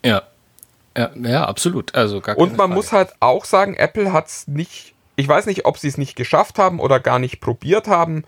[0.03, 0.23] Ja.
[0.97, 1.95] Ja, ja absolut.
[1.95, 2.73] Also Und man Frage.
[2.73, 6.15] muss halt auch sagen, Apple hat es nicht, ich weiß nicht, ob sie es nicht
[6.15, 8.23] geschafft haben oder gar nicht probiert haben,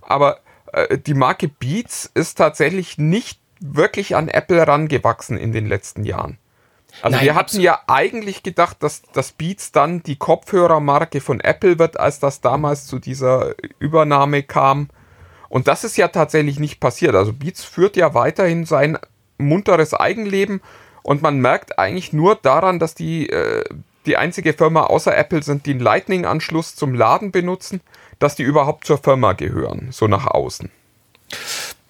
[0.00, 0.40] aber
[0.72, 6.38] äh, die Marke Beats ist tatsächlich nicht wirklich an Apple rangewachsen in den letzten Jahren.
[7.00, 11.78] Also Nein, wir hatten ja eigentlich gedacht, dass das Beats dann die Kopfhörermarke von Apple
[11.78, 14.88] wird, als das damals zu dieser Übernahme kam.
[15.48, 17.14] Und das ist ja tatsächlich nicht passiert.
[17.14, 18.98] Also Beats führt ja weiterhin sein
[19.38, 20.60] munteres Eigenleben
[21.02, 23.64] und man merkt eigentlich nur daran, dass die äh,
[24.06, 27.80] die einzige Firma außer Apple sind, die einen Lightning-Anschluss zum Laden benutzen,
[28.18, 30.70] dass die überhaupt zur Firma gehören, so nach außen.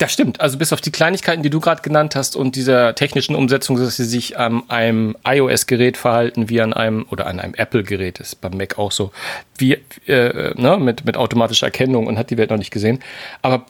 [0.02, 0.40] Das stimmt.
[0.40, 3.94] Also bis auf die Kleinigkeiten, die du gerade genannt hast und dieser technischen Umsetzung, dass
[3.94, 8.56] sie sich an einem iOS-Gerät verhalten wie an einem oder an einem Apple-Gerät, ist beim
[8.56, 9.12] Mac auch so,
[9.58, 12.98] wie äh, ne, mit, mit automatischer Erkennung und hat die Welt noch nicht gesehen.
[13.42, 13.64] Aber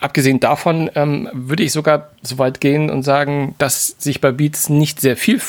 [0.00, 4.68] abgesehen davon ähm, würde ich sogar so weit gehen und sagen, dass sich bei Beats
[4.68, 5.40] nicht sehr viel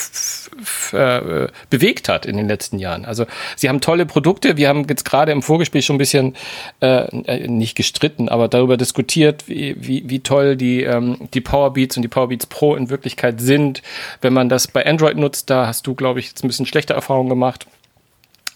[0.91, 3.05] äh, bewegt hat in den letzten Jahren.
[3.05, 4.57] Also sie haben tolle Produkte.
[4.57, 6.35] Wir haben jetzt gerade im Vorgespräch schon ein bisschen
[6.81, 11.97] äh, äh, nicht gestritten, aber darüber diskutiert, wie, wie, wie toll die, ähm, die Powerbeats
[11.97, 13.83] und die Powerbeats Pro in Wirklichkeit sind.
[14.21, 16.93] Wenn man das bei Android nutzt, da hast du, glaube ich, jetzt ein bisschen schlechte
[16.93, 17.67] Erfahrungen gemacht.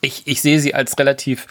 [0.01, 1.47] Ich, ich sehe sie als relativ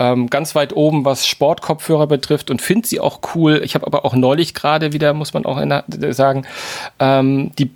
[0.00, 3.60] ähm, ganz weit oben, was Sportkopfhörer betrifft und finde sie auch cool.
[3.62, 6.46] Ich habe aber auch neulich gerade wieder, muss man auch der, sagen,
[6.98, 7.70] ähm, die,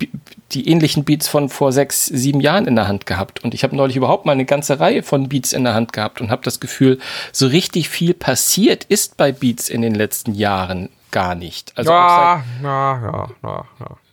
[0.51, 3.43] die ähnlichen Beats von vor sechs, sieben Jahren in der Hand gehabt.
[3.43, 6.19] Und ich habe neulich überhaupt mal eine ganze Reihe von Beats in der Hand gehabt
[6.19, 6.97] und habe das Gefühl,
[7.31, 11.73] so richtig viel passiert ist bei Beats in den letzten Jahren gar nicht.
[11.75, 13.65] Also ja, ja, ja, ja,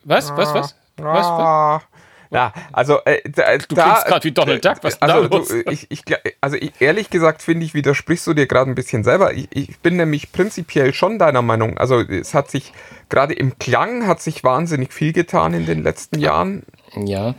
[0.04, 0.74] Was, was, was?
[0.98, 1.82] Was, was?
[2.32, 5.38] Ja, also äh, da, du klingst gerade wie Donald Duck, was also, da?
[5.38, 6.02] Du, ich, ich,
[6.40, 9.34] also ich, ehrlich gesagt finde ich, widersprichst du dir gerade ein bisschen selber.
[9.34, 11.76] Ich, ich bin nämlich prinzipiell schon deiner Meinung.
[11.76, 12.72] Also es hat sich
[13.10, 16.62] gerade im Klang hat sich wahnsinnig viel getan in den letzten Jahren.
[16.96, 17.34] Ja.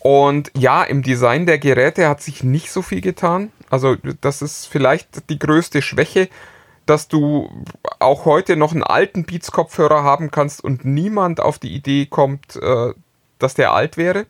[0.00, 3.52] Und ja, im Design der Geräte hat sich nicht so viel getan.
[3.70, 6.28] Also das ist vielleicht die größte Schwäche,
[6.84, 7.50] dass du
[7.98, 12.92] auch heute noch einen alten Beats-Kopfhörer haben kannst und niemand auf die Idee kommt, äh,
[13.38, 14.26] dass der alt wäre.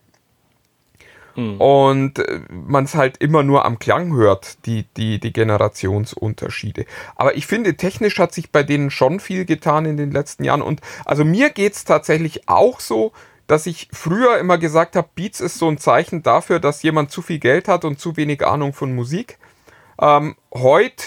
[1.36, 1.60] Mhm.
[1.60, 6.86] Und äh, man es halt immer nur am Klang hört, die, die, die Generationsunterschiede.
[7.14, 10.62] Aber ich finde, technisch hat sich bei denen schon viel getan in den letzten Jahren.
[10.62, 13.12] Und also mir geht es tatsächlich auch so,
[13.46, 17.22] dass ich früher immer gesagt habe, Beats ist so ein Zeichen dafür, dass jemand zu
[17.22, 19.38] viel Geld hat und zu wenig Ahnung von Musik.
[20.00, 21.04] Ähm, heute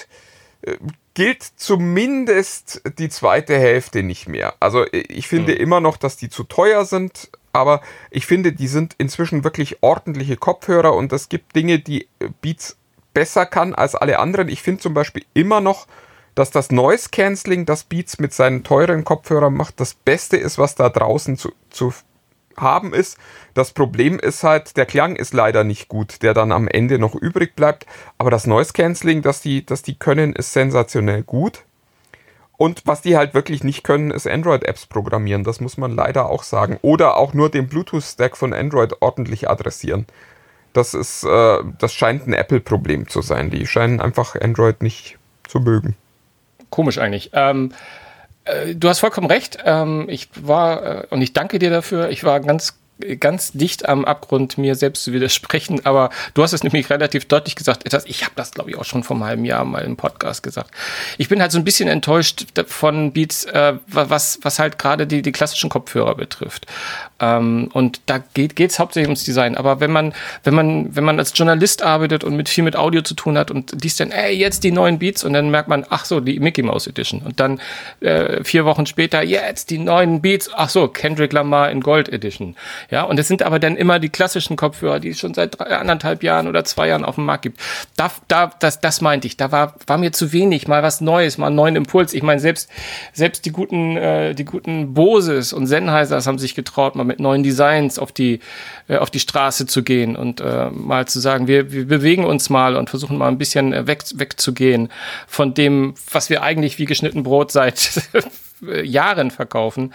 [0.61, 0.77] äh,
[1.15, 4.53] gilt zumindest die zweite Hälfte nicht mehr.
[4.61, 5.59] Also ich finde mhm.
[5.59, 7.81] immer noch, dass die zu teuer sind, aber
[8.11, 12.07] ich finde, die sind inzwischen wirklich ordentliche Kopfhörer und es gibt Dinge, die
[12.41, 12.77] Beats
[13.13, 14.49] besser kann als alle anderen.
[14.49, 15.87] Ich finde zum Beispiel immer noch,
[16.35, 20.75] dass das Noise Cancelling, das Beats mit seinen teuren Kopfhörern macht, das Beste ist, was
[20.75, 21.93] da draußen zu, zu
[22.57, 23.17] haben ist.
[23.53, 27.15] Das Problem ist halt, der Klang ist leider nicht gut, der dann am Ende noch
[27.15, 27.85] übrig bleibt.
[28.17, 31.63] Aber das Noise Cancelling, das die, das die können, ist sensationell gut.
[32.59, 35.45] Und was die halt wirklich nicht können, ist Android-Apps programmieren.
[35.45, 36.77] Das muss man leider auch sagen.
[36.81, 40.05] Oder auch nur den Bluetooth-Stack von Android ordentlich adressieren.
[40.73, 43.49] Das ist, äh, das scheint ein Apple-Problem zu sein.
[43.49, 45.17] Die scheinen einfach Android nicht
[45.47, 45.95] zu mögen.
[46.69, 47.29] Komisch eigentlich.
[47.31, 47.71] Ähm,
[48.43, 49.59] äh, du hast vollkommen recht.
[49.63, 52.77] Ähm, ich war, äh, und ich danke dir dafür, ich war ganz
[53.19, 55.85] ganz dicht am Abgrund, mir selbst zu widersprechen.
[55.85, 57.83] Aber du hast es nämlich relativ deutlich gesagt.
[58.05, 60.71] Ich habe das, glaube ich, auch schon vor einem halben Jahr mal im Podcast gesagt.
[61.17, 65.21] Ich bin halt so ein bisschen enttäuscht von Beats, äh, was, was halt gerade die,
[65.21, 66.65] die klassischen Kopfhörer betrifft.
[67.19, 69.55] Ähm, und da geht es hauptsächlich ums Design.
[69.55, 73.01] Aber wenn man, wenn man, wenn man als Journalist arbeitet und mit viel mit Audio
[73.01, 75.85] zu tun hat und liest dann, ey, jetzt die neuen Beats und dann merkt man,
[75.89, 77.21] ach so, die Mickey Mouse Edition.
[77.21, 77.61] Und dann
[78.01, 82.55] äh, vier Wochen später, jetzt die neuen Beats, ach so, Kendrick Lamar in Gold Edition.
[82.91, 85.77] Ja, und es sind aber dann immer die klassischen Kopfhörer, die es schon seit drei,
[85.77, 87.59] anderthalb Jahren oder zwei Jahren auf dem Markt gibt.
[87.95, 89.37] Da, da, das, das meinte ich.
[89.37, 92.13] Da war, war mir zu wenig, mal was Neues, mal einen neuen Impuls.
[92.13, 92.69] Ich meine, selbst,
[93.13, 97.43] selbst die guten, äh, die guten Boses und Sennheisers haben sich getraut, mal mit neuen
[97.43, 98.39] Designs auf die,
[98.87, 102.49] äh, auf die Straße zu gehen und äh, mal zu sagen, wir, wir bewegen uns
[102.49, 104.89] mal und versuchen mal ein bisschen äh, weg, wegzugehen
[105.27, 108.01] von dem, was wir eigentlich wie geschnitten Brot seit
[108.83, 109.93] Jahren verkaufen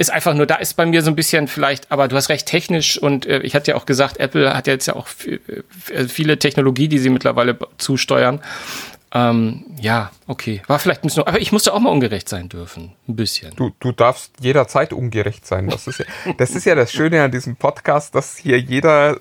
[0.00, 2.46] ist einfach nur, da ist bei mir so ein bisschen vielleicht, aber du hast recht
[2.46, 6.38] technisch und äh, ich hatte ja auch gesagt, Apple hat jetzt ja auch äh, viele
[6.38, 8.40] Technologie, die sie mittlerweile zusteuern.
[9.12, 10.62] Ähm, ja, okay.
[10.68, 12.94] War vielleicht ein bisschen, aber ich musste auch mal ungerecht sein dürfen.
[13.08, 13.54] Ein bisschen.
[13.56, 15.68] Du, du darfst jederzeit ungerecht sein.
[15.68, 16.06] Das ist, ja,
[16.38, 19.18] das ist ja das Schöne an diesem Podcast, dass hier jeder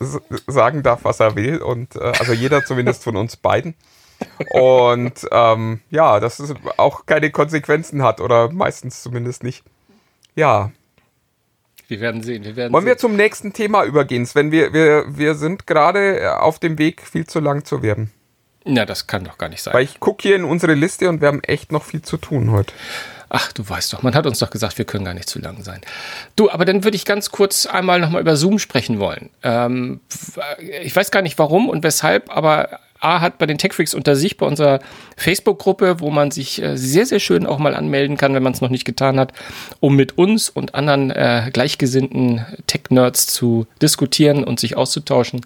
[0.48, 1.58] sagen darf, was er will.
[1.58, 3.76] Und äh, also jeder zumindest von uns beiden.
[4.52, 9.66] Und ähm, ja, dass es auch keine Konsequenzen hat oder meistens zumindest nicht.
[10.36, 10.72] Ja.
[11.88, 12.44] Wir werden sehen.
[12.44, 12.90] Wir werden Wollen sehen.
[12.90, 14.52] wir zum nächsten Thema übergehen, Sven?
[14.52, 18.12] Wir, wir, wir sind gerade auf dem Weg, viel zu lang zu werden.
[18.66, 19.74] Na, das kann doch gar nicht sein.
[19.74, 22.52] Weil ich gucke hier in unsere Liste und wir haben echt noch viel zu tun
[22.52, 22.74] heute.
[23.30, 25.64] Ach, du weißt doch, man hat uns doch gesagt, wir können gar nicht zu lang
[25.64, 25.82] sein.
[26.36, 29.30] Du, aber dann würde ich ganz kurz einmal nochmal über Zoom sprechen wollen.
[29.44, 30.02] Ähm,
[30.82, 34.38] ich weiß gar nicht warum und weshalb, aber A hat bei den TechFreaks unter sich,
[34.38, 34.80] bei unserer
[35.16, 38.62] Facebook-Gruppe, wo man sich äh, sehr, sehr schön auch mal anmelden kann, wenn man es
[38.62, 39.34] noch nicht getan hat,
[39.80, 45.42] um mit uns und anderen äh, gleichgesinnten Tech-Nerds zu diskutieren und sich auszutauschen,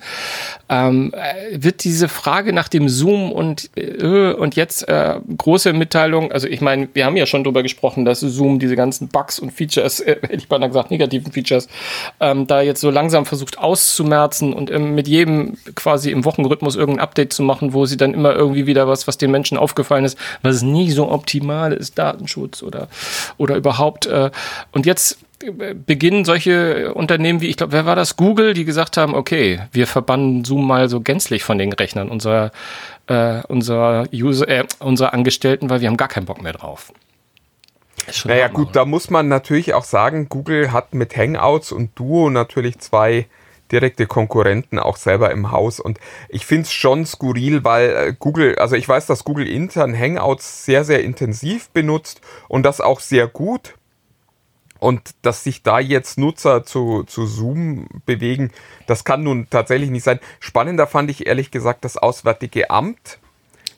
[0.69, 6.31] ähm, äh, wird diese Frage nach dem Zoom und, äh, und jetzt äh, große Mitteilung,
[6.31, 9.51] also ich meine, wir haben ja schon darüber gesprochen, dass Zoom diese ganzen Bugs und
[9.51, 11.67] Features, hätte ich beinahe gesagt, negativen Features,
[12.19, 17.03] ähm, da jetzt so langsam versucht auszumerzen und ähm, mit jedem quasi im Wochenrhythmus irgendein
[17.03, 20.17] Update zu machen, wo sie dann immer irgendwie wieder was, was den Menschen aufgefallen ist,
[20.41, 22.87] was nie so optimal ist, Datenschutz oder,
[23.37, 24.05] oder überhaupt.
[24.05, 24.31] Äh,
[24.71, 28.15] und jetzt äh, beginnen solche Unternehmen wie, ich glaube, wer war das?
[28.15, 32.51] Google, die gesagt haben, okay, wir verbannen Zoom mal so gänzlich von den Rechnern unserer,
[33.07, 36.91] äh, unserer, User, äh, unserer Angestellten, weil wir haben gar keinen Bock mehr drauf.
[38.25, 42.79] Naja, gut, da muss man natürlich auch sagen, Google hat mit Hangouts und Duo natürlich
[42.79, 43.27] zwei
[43.73, 45.79] direkte Konkurrenten auch selber im Haus.
[45.79, 49.97] Und ich finde es schon skurril, weil äh, Google, also ich weiß, dass Google intern
[49.97, 53.75] Hangouts sehr, sehr intensiv benutzt und das auch sehr gut.
[54.79, 58.51] Und dass sich da jetzt Nutzer zu, zu Zoom bewegen,
[58.85, 60.19] das kann nun tatsächlich nicht sein.
[60.39, 63.19] Spannender fand ich ehrlich gesagt das Auswärtige Amt,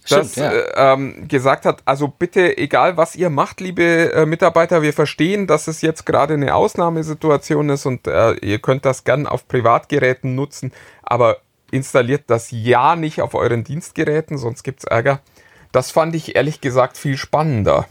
[0.07, 0.51] das Stimmt, ja.
[0.51, 5.47] äh, ähm, gesagt hat, also bitte, egal was ihr macht, liebe äh, Mitarbeiter, wir verstehen,
[5.47, 10.35] dass es jetzt gerade eine Ausnahmesituation ist und äh, ihr könnt das gern auf Privatgeräten
[10.35, 11.37] nutzen, aber
[11.71, 15.19] installiert das ja nicht auf euren Dienstgeräten, sonst gibt's Ärger.
[15.71, 17.87] Das fand ich ehrlich gesagt viel spannender.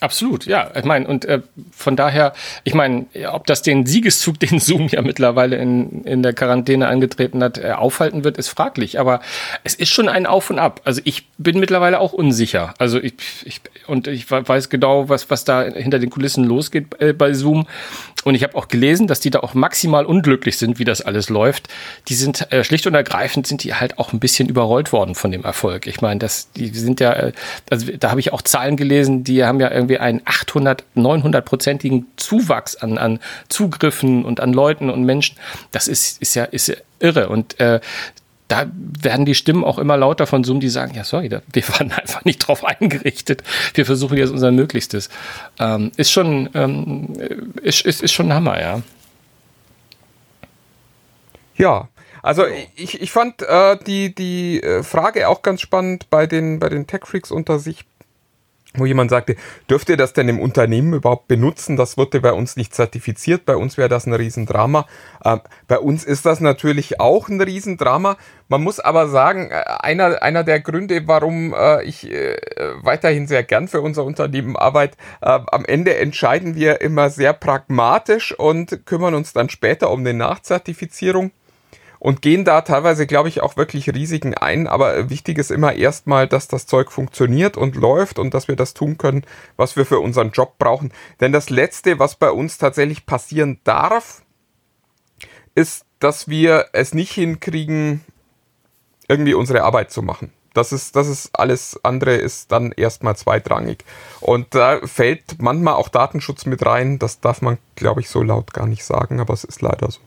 [0.00, 0.70] Absolut, ja.
[0.74, 2.32] Ich meine, und äh, von daher,
[2.64, 7.42] ich meine, ob das den Siegeszug, den Zoom ja mittlerweile in, in der Quarantäne angetreten
[7.42, 8.98] hat, äh, aufhalten wird, ist fraglich.
[8.98, 9.20] Aber
[9.62, 10.80] es ist schon ein Auf und Ab.
[10.84, 12.74] Also ich bin mittlerweile auch unsicher.
[12.78, 17.12] Also ich, ich und ich weiß genau, was, was da hinter den Kulissen losgeht äh,
[17.12, 17.66] bei Zoom.
[18.24, 21.30] Und ich habe auch gelesen, dass die da auch maximal unglücklich sind, wie das alles
[21.30, 21.68] läuft.
[22.08, 25.30] Die sind äh, schlicht und ergreifend sind die halt auch ein bisschen überrollt worden von
[25.30, 25.86] dem Erfolg.
[25.86, 27.32] Ich meine, das, die sind ja, äh,
[27.70, 32.76] also da habe ich auch Zahlen gelesen, die haben ja irgendwie einen 800, 900-prozentigen Zuwachs
[32.76, 35.36] an, an Zugriffen und an Leuten und Menschen.
[35.72, 37.28] Das ist, ist ja, ist ja irre.
[37.28, 37.80] Und äh,
[38.50, 41.92] da werden die Stimmen auch immer lauter von Zoom, die sagen, ja, sorry, wir waren
[41.92, 43.42] einfach nicht drauf eingerichtet.
[43.74, 45.08] Wir versuchen jetzt unser Möglichstes.
[45.58, 47.12] Ähm, ist schon, ähm,
[47.62, 48.82] ist, ist, ist schon Hammer, ja.
[51.56, 51.88] Ja,
[52.22, 52.44] also
[52.76, 56.86] ich, ich fand äh, die, die äh, Frage auch ganz spannend bei den, bei den
[56.86, 57.84] Tech-Freaks unter sich
[58.74, 59.34] wo jemand sagte,
[59.68, 61.76] dürft ihr das denn im Unternehmen überhaupt benutzen?
[61.76, 64.86] Das wurde bei uns nicht zertifiziert, bei uns wäre das ein Riesendrama.
[65.24, 68.16] Äh, bei uns ist das natürlich auch ein Riesendrama.
[68.48, 72.36] Man muss aber sagen, äh, einer, einer der Gründe, warum äh, ich äh,
[72.82, 78.38] weiterhin sehr gern für unser Unternehmen arbeite, äh, am Ende entscheiden wir immer sehr pragmatisch
[78.38, 81.32] und kümmern uns dann später um eine Nachzertifizierung
[82.00, 84.66] und gehen da teilweise, glaube ich, auch wirklich Risiken ein.
[84.66, 88.74] Aber wichtig ist immer erstmal, dass das Zeug funktioniert und läuft und dass wir das
[88.74, 89.24] tun können,
[89.56, 90.92] was wir für unseren Job brauchen.
[91.20, 94.22] Denn das Letzte, was bei uns tatsächlich passieren darf,
[95.54, 98.00] ist, dass wir es nicht hinkriegen,
[99.06, 100.32] irgendwie unsere Arbeit zu machen.
[100.54, 103.84] Das ist, das ist alles andere ist dann erstmal zweitrangig.
[104.20, 106.98] Und da fällt manchmal auch Datenschutz mit rein.
[106.98, 110.00] Das darf man, glaube ich, so laut gar nicht sagen, aber es ist leider so.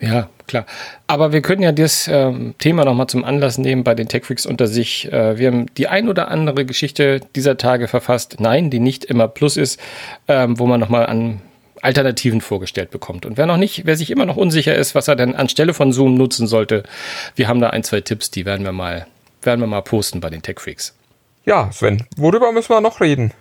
[0.00, 0.66] Ja, klar.
[1.06, 4.68] Aber wir können ja das ähm, Thema nochmal zum Anlass nehmen bei den TechFreaks unter
[4.68, 5.10] sich.
[5.10, 8.36] Äh, wir haben die ein oder andere Geschichte dieser Tage verfasst.
[8.38, 9.80] Nein, die nicht immer Plus ist,
[10.28, 11.40] ähm, wo man nochmal an
[11.80, 13.26] Alternativen vorgestellt bekommt.
[13.26, 15.92] Und wer noch nicht, wer sich immer noch unsicher ist, was er denn anstelle von
[15.92, 16.84] Zoom nutzen sollte,
[17.34, 19.06] wir haben da ein, zwei Tipps, die werden wir mal,
[19.42, 20.94] werden wir mal posten bei den TechFreaks.
[21.44, 23.32] Ja, Sven, worüber müssen wir noch reden?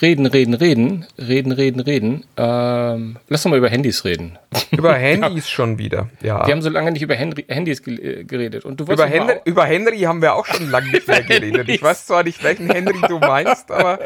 [0.00, 2.24] Reden, reden, reden, reden, reden, reden.
[2.36, 4.38] Ähm, lass uns mal über Handys reden.
[4.70, 6.46] Über Handys schon wieder, ja.
[6.46, 8.64] Wir haben so lange nicht über Henry, Handys äh, geredet.
[8.64, 11.68] Und du über, Henry, über Henry haben wir auch schon lange nicht mehr geredet.
[11.68, 13.98] Ich weiß zwar nicht, welchen Henry du meinst, aber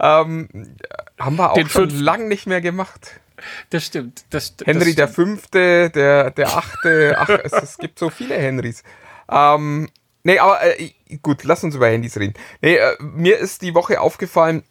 [0.00, 0.48] ähm,
[1.18, 3.20] haben wir auch Den schon lange nicht mehr gemacht.
[3.70, 4.24] Das stimmt.
[4.30, 8.82] Das, Henry das der Fünfte, der, der Achte, ach, es, es gibt so viele Henrys.
[9.30, 9.88] Ähm,
[10.24, 10.90] nee, aber äh,
[11.22, 12.34] gut, lass uns über Handys reden.
[12.62, 14.64] Nee, äh, mir ist die Woche aufgefallen,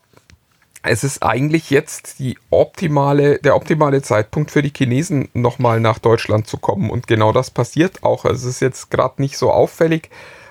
[0.89, 6.47] es ist eigentlich jetzt die optimale, der optimale Zeitpunkt für die Chinesen nochmal nach Deutschland
[6.47, 6.89] zu kommen.
[6.89, 8.25] Und genau das passiert auch.
[8.25, 10.09] Also es ist jetzt gerade nicht so auffällig,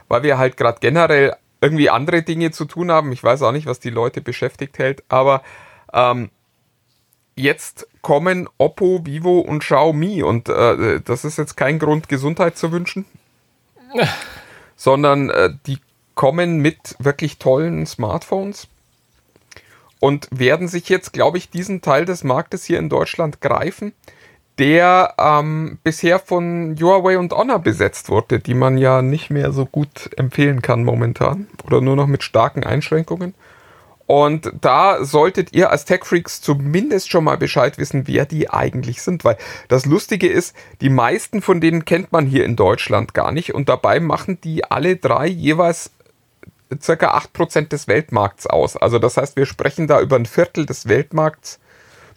[0.08, 3.12] weil wir halt gerade generell irgendwie andere Dinge zu tun haben.
[3.12, 5.42] Ich weiß auch nicht, was die Leute beschäftigt hält, aber
[5.92, 6.30] ähm,
[7.34, 12.72] jetzt kommen Oppo, Vivo und Xiaomi und äh, das ist jetzt kein Grund, Gesundheit zu
[12.72, 13.04] wünschen,
[14.76, 15.78] sondern äh, die
[16.14, 18.68] kommen mit wirklich tollen Smartphones
[20.06, 23.92] und werden sich jetzt, glaube ich, diesen Teil des Marktes hier in Deutschland greifen,
[24.56, 29.66] der ähm, bisher von Huawei und Honor besetzt wurde, die man ja nicht mehr so
[29.66, 33.34] gut empfehlen kann momentan oder nur noch mit starken Einschränkungen.
[34.06, 39.02] Und da solltet ihr als Tech Freaks zumindest schon mal Bescheid wissen, wer die eigentlich
[39.02, 43.32] sind, weil das Lustige ist, die meisten von denen kennt man hier in Deutschland gar
[43.32, 45.90] nicht und dabei machen die alle drei jeweils
[46.80, 48.76] circa 8% des Weltmarkts aus.
[48.76, 51.58] Also das heißt, wir sprechen da über ein Viertel des Weltmarkts.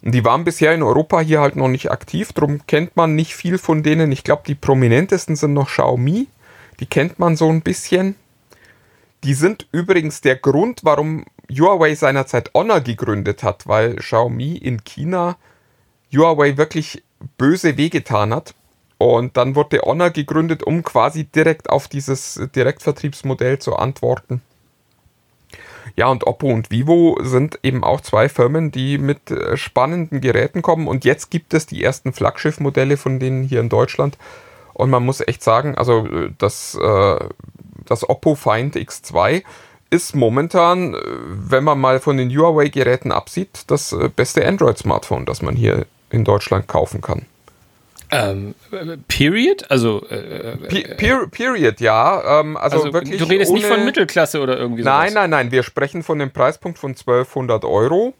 [0.02, 3.34] Und die waren bisher in Europa hier halt noch nicht aktiv, darum kennt man nicht
[3.34, 4.12] viel von denen.
[4.12, 6.28] Ich glaube, die prominentesten sind noch Xiaomi.
[6.80, 8.14] Die kennt man so ein bisschen.
[9.24, 15.36] Die sind übrigens der Grund, warum Huawei seinerzeit Honor gegründet hat, weil Xiaomi in China
[16.12, 17.02] Huawei wirklich
[17.36, 18.54] böse wehgetan hat.
[19.00, 24.42] Und dann wurde Honor gegründet, um quasi direkt auf dieses Direktvertriebsmodell zu antworten.
[25.96, 30.60] Ja, und Oppo und Vivo sind eben auch zwei Firmen, die mit äh, spannenden Geräten
[30.60, 30.86] kommen.
[30.86, 34.18] Und jetzt gibt es die ersten Flaggschiff-Modelle von denen hier in Deutschland.
[34.74, 37.24] Und man muss echt sagen, also äh, das, äh,
[37.86, 39.42] das Oppo Find X2
[39.88, 40.94] ist momentan,
[41.26, 46.68] wenn man mal von den Huawei-Geräten absieht, das beste Android-Smartphone, das man hier in Deutschland
[46.68, 47.24] kaufen kann.
[48.12, 48.54] Ähm,
[49.06, 49.70] period?
[49.70, 50.56] Also äh,
[50.96, 52.40] per Period, ja.
[52.40, 55.04] Ähm, also, also, wirklich du redest nicht von Mittelklasse oder irgendwie sowas?
[55.04, 55.52] Nein, nein, nein.
[55.52, 58.14] Wir sprechen von dem Preispunkt von 1200 Euro.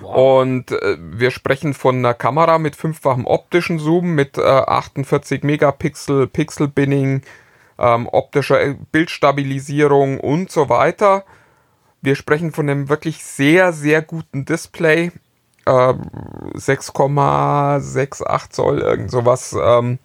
[0.00, 0.42] Wow.
[0.42, 6.26] Und äh, wir sprechen von einer Kamera mit fünffachem optischen Zoom, mit äh, 48 Megapixel
[6.26, 7.22] Pixel Binning,
[7.78, 11.24] ähm, optischer äh, Bildstabilisierung und so weiter.
[12.02, 15.10] Wir sprechen von einem wirklich sehr, sehr guten Display.
[15.66, 15.94] Äh,
[16.54, 19.56] 6,68 Zoll, irgend sowas.
[19.60, 19.98] Ähm,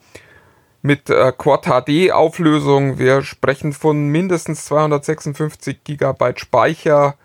[0.82, 2.99] mit äh, Quad HD Auflösung.
[2.99, 7.16] Wir sprechen von mindestens 256 GB Speicher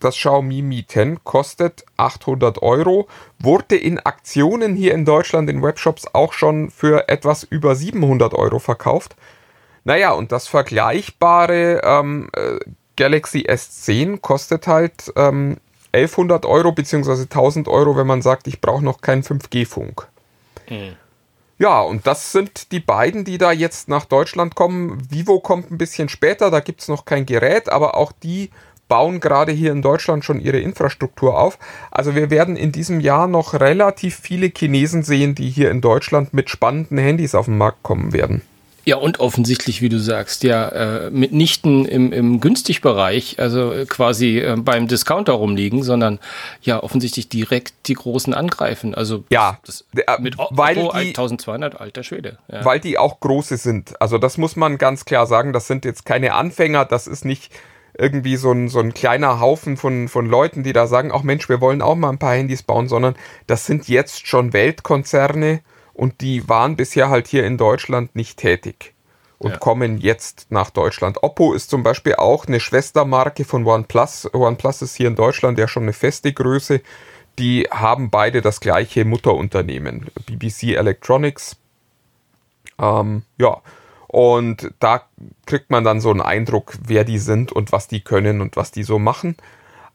[0.00, 6.06] das Xiaomi Mi 10 kostet 800 Euro, wurde in Aktionen hier in Deutschland in Webshops
[6.12, 9.16] auch schon für etwas über 700 Euro verkauft.
[9.84, 12.58] Naja, und das vergleichbare ähm, äh,
[12.96, 15.58] Galaxy S10 kostet halt ähm,
[15.92, 17.22] 1100 Euro bzw.
[17.22, 20.08] 1000 Euro, wenn man sagt, ich brauche noch keinen 5G-Funk.
[20.68, 20.96] Mhm.
[21.58, 25.06] Ja, und das sind die beiden, die da jetzt nach Deutschland kommen.
[25.08, 28.50] Vivo kommt ein bisschen später, da gibt es noch kein Gerät, aber auch die
[28.88, 31.58] bauen gerade hier in Deutschland schon ihre Infrastruktur auf.
[31.90, 36.34] Also wir werden in diesem Jahr noch relativ viele Chinesen sehen, die hier in Deutschland
[36.34, 38.42] mit spannenden Handys auf den Markt kommen werden.
[38.84, 44.56] Ja, und offensichtlich, wie du sagst, ja, äh, mitnichten im, im Günstigbereich, also quasi äh,
[44.58, 46.18] beim Discounter rumliegen, sondern
[46.62, 48.94] ja, offensichtlich direkt die Großen angreifen.
[48.94, 52.38] Also ja, das, äh, mit weil Oppo die, 1200, alter Schwede.
[52.52, 52.64] Ja.
[52.64, 54.00] Weil die auch große sind.
[54.00, 57.52] Also das muss man ganz klar sagen, das sind jetzt keine Anfänger, das ist nicht
[57.96, 61.48] irgendwie so ein, so ein kleiner Haufen von, von Leuten, die da sagen, ach Mensch,
[61.48, 63.14] wir wollen auch mal ein paar Handys bauen, sondern
[63.46, 65.60] das sind jetzt schon Weltkonzerne
[65.94, 68.94] und die waren bisher halt hier in Deutschland nicht tätig
[69.38, 69.58] und ja.
[69.58, 71.22] kommen jetzt nach Deutschland.
[71.22, 74.32] Oppo ist zum Beispiel auch eine Schwestermarke von OnePlus.
[74.32, 76.80] OnePlus ist hier in Deutschland ja schon eine feste Größe.
[77.38, 81.56] Die haben beide das gleiche Mutterunternehmen, BBC Electronics.
[82.78, 83.60] Ähm, ja,
[84.06, 85.02] und da
[85.46, 88.70] kriegt man dann so einen Eindruck, wer die sind und was die können und was
[88.70, 89.36] die so machen.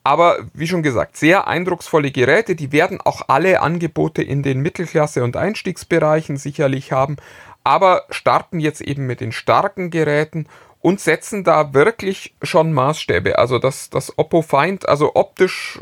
[0.03, 2.55] Aber wie schon gesagt, sehr eindrucksvolle Geräte.
[2.55, 7.17] Die werden auch alle Angebote in den Mittelklasse- und Einstiegsbereichen sicherlich haben.
[7.63, 10.47] Aber starten jetzt eben mit den starken Geräten
[10.81, 13.37] und setzen da wirklich schon Maßstäbe.
[13.37, 15.79] Also das, das Oppo Find, also optisch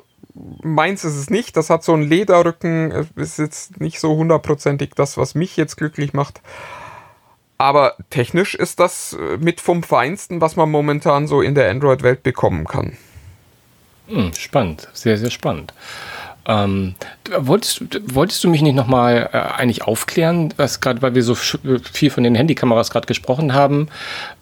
[0.64, 1.58] meins ist es nicht.
[1.58, 6.14] Das hat so einen Lederrücken, ist jetzt nicht so hundertprozentig das, was mich jetzt glücklich
[6.14, 6.42] macht.
[7.58, 12.22] Aber technisch ist das äh, mit vom Feinsten, was man momentan so in der Android-Welt
[12.22, 12.98] bekommen kann.
[14.08, 15.74] Hm, spannend, sehr, sehr spannend.
[16.48, 16.96] Ähm,
[17.38, 17.84] wolltest,
[18.14, 22.24] wolltest du mich nicht nochmal äh, eigentlich aufklären, was gerade, weil wir so viel von
[22.24, 23.90] den Handykameras gerade gesprochen haben,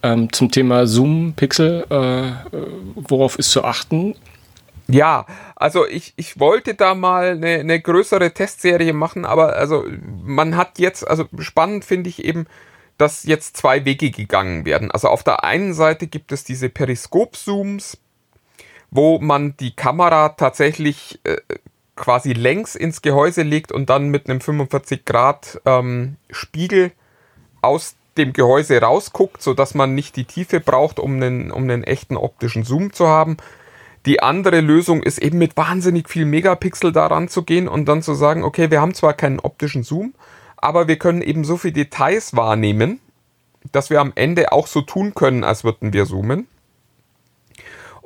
[0.03, 2.33] ähm, zum Thema Zoom, Pixel, äh, äh
[2.95, 4.15] worauf ist zu achten?
[4.87, 9.83] Ja, also ich, ich wollte da mal eine, eine größere Testserie machen, aber also
[10.23, 12.45] man hat jetzt, also spannend finde ich eben,
[12.99, 14.91] dass jetzt zwei Wege gegangen werden.
[14.91, 17.97] Also auf der einen Seite gibt es diese Periskop-Zooms,
[18.91, 21.37] wo man die Kamera tatsächlich äh,
[21.95, 26.91] quasi längs ins Gehäuse legt und dann mit einem 45 Grad ähm, Spiegel
[27.61, 32.15] aus dem Gehäuse rausguckt, sodass man nicht die Tiefe braucht, um einen, um einen echten
[32.17, 33.37] optischen Zoom zu haben.
[34.05, 38.13] Die andere Lösung ist eben mit wahnsinnig viel Megapixel daran zu gehen und dann zu
[38.13, 40.13] sagen, okay, wir haben zwar keinen optischen Zoom,
[40.57, 42.99] aber wir können eben so viele Details wahrnehmen,
[43.71, 46.47] dass wir am Ende auch so tun können, als würden wir zoomen.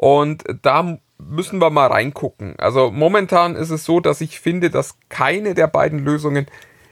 [0.01, 2.57] Und da müssen wir mal reingucken.
[2.57, 6.45] Also momentan ist es so, dass ich finde, dass keine der beiden Lösungen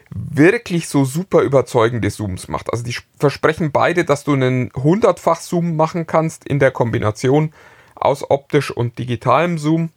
[0.09, 2.69] wirklich so super überzeugende Zooms macht.
[2.69, 7.53] Also die versprechen beide, dass du einen hundertfach Zoom machen kannst in der Kombination
[7.95, 9.91] aus optisch und digitalem Zoom.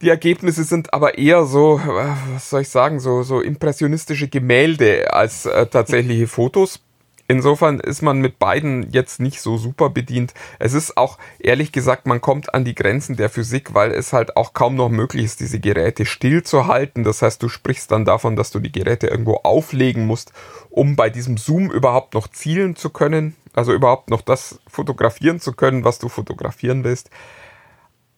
[0.00, 5.12] Die Ergebnisse sind aber eher so, äh, was soll ich sagen, so, so impressionistische Gemälde
[5.12, 6.80] als äh, tatsächliche Fotos.
[7.28, 10.32] Insofern ist man mit beiden jetzt nicht so super bedient.
[10.58, 14.36] Es ist auch, ehrlich gesagt, man kommt an die Grenzen der Physik, weil es halt
[14.36, 17.02] auch kaum noch möglich ist, diese Geräte stillzuhalten.
[17.02, 20.32] Das heißt, du sprichst dann davon, dass du die Geräte irgendwo auflegen musst,
[20.70, 23.34] um bei diesem Zoom überhaupt noch zielen zu können.
[23.54, 27.10] Also überhaupt noch das fotografieren zu können, was du fotografieren willst.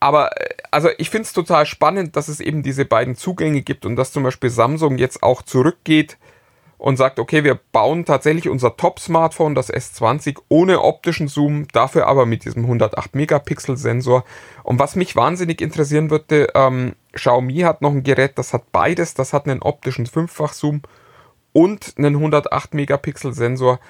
[0.01, 3.87] Aber äh, also ich finde es total spannend, dass es eben diese beiden Zugänge gibt
[3.87, 6.19] und dass zum Beispiel Samsung jetzt auch zurückgeht
[6.79, 12.25] und sagt, okay, wir bauen tatsächlich unser Top-Smartphone, das S20, ohne optischen Zoom, dafür aber
[12.25, 14.25] mit diesem 108 Megapixel Sensor.
[14.63, 19.15] Und was mich wahnsinnig interessieren würde, ähm, Xiaomi hat noch ein Gerät, das hat beides,
[19.15, 20.83] das hat einen optischen Fünffach-Zoom
[21.53, 23.81] und einen 108 Megapixel Sensor.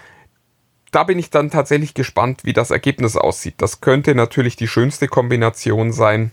[0.91, 3.57] Da bin ich dann tatsächlich gespannt, wie das Ergebnis aussieht.
[3.59, 6.32] Das könnte natürlich die schönste Kombination sein.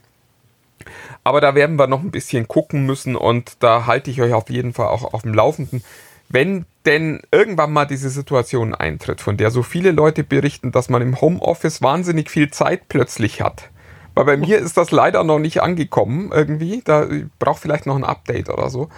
[1.26, 4.50] Aber da werden wir noch ein bisschen gucken müssen und da halte ich euch auf
[4.50, 5.84] jeden Fall auch auf dem Laufenden
[6.30, 11.02] wenn denn irgendwann mal diese Situation eintritt, von der so viele Leute berichten, dass man
[11.02, 13.70] im Homeoffice wahnsinnig viel Zeit plötzlich hat.
[14.14, 16.82] Weil bei mir ist das leider noch nicht angekommen irgendwie.
[16.86, 17.08] Da
[17.40, 18.90] braucht vielleicht noch ein Update oder so.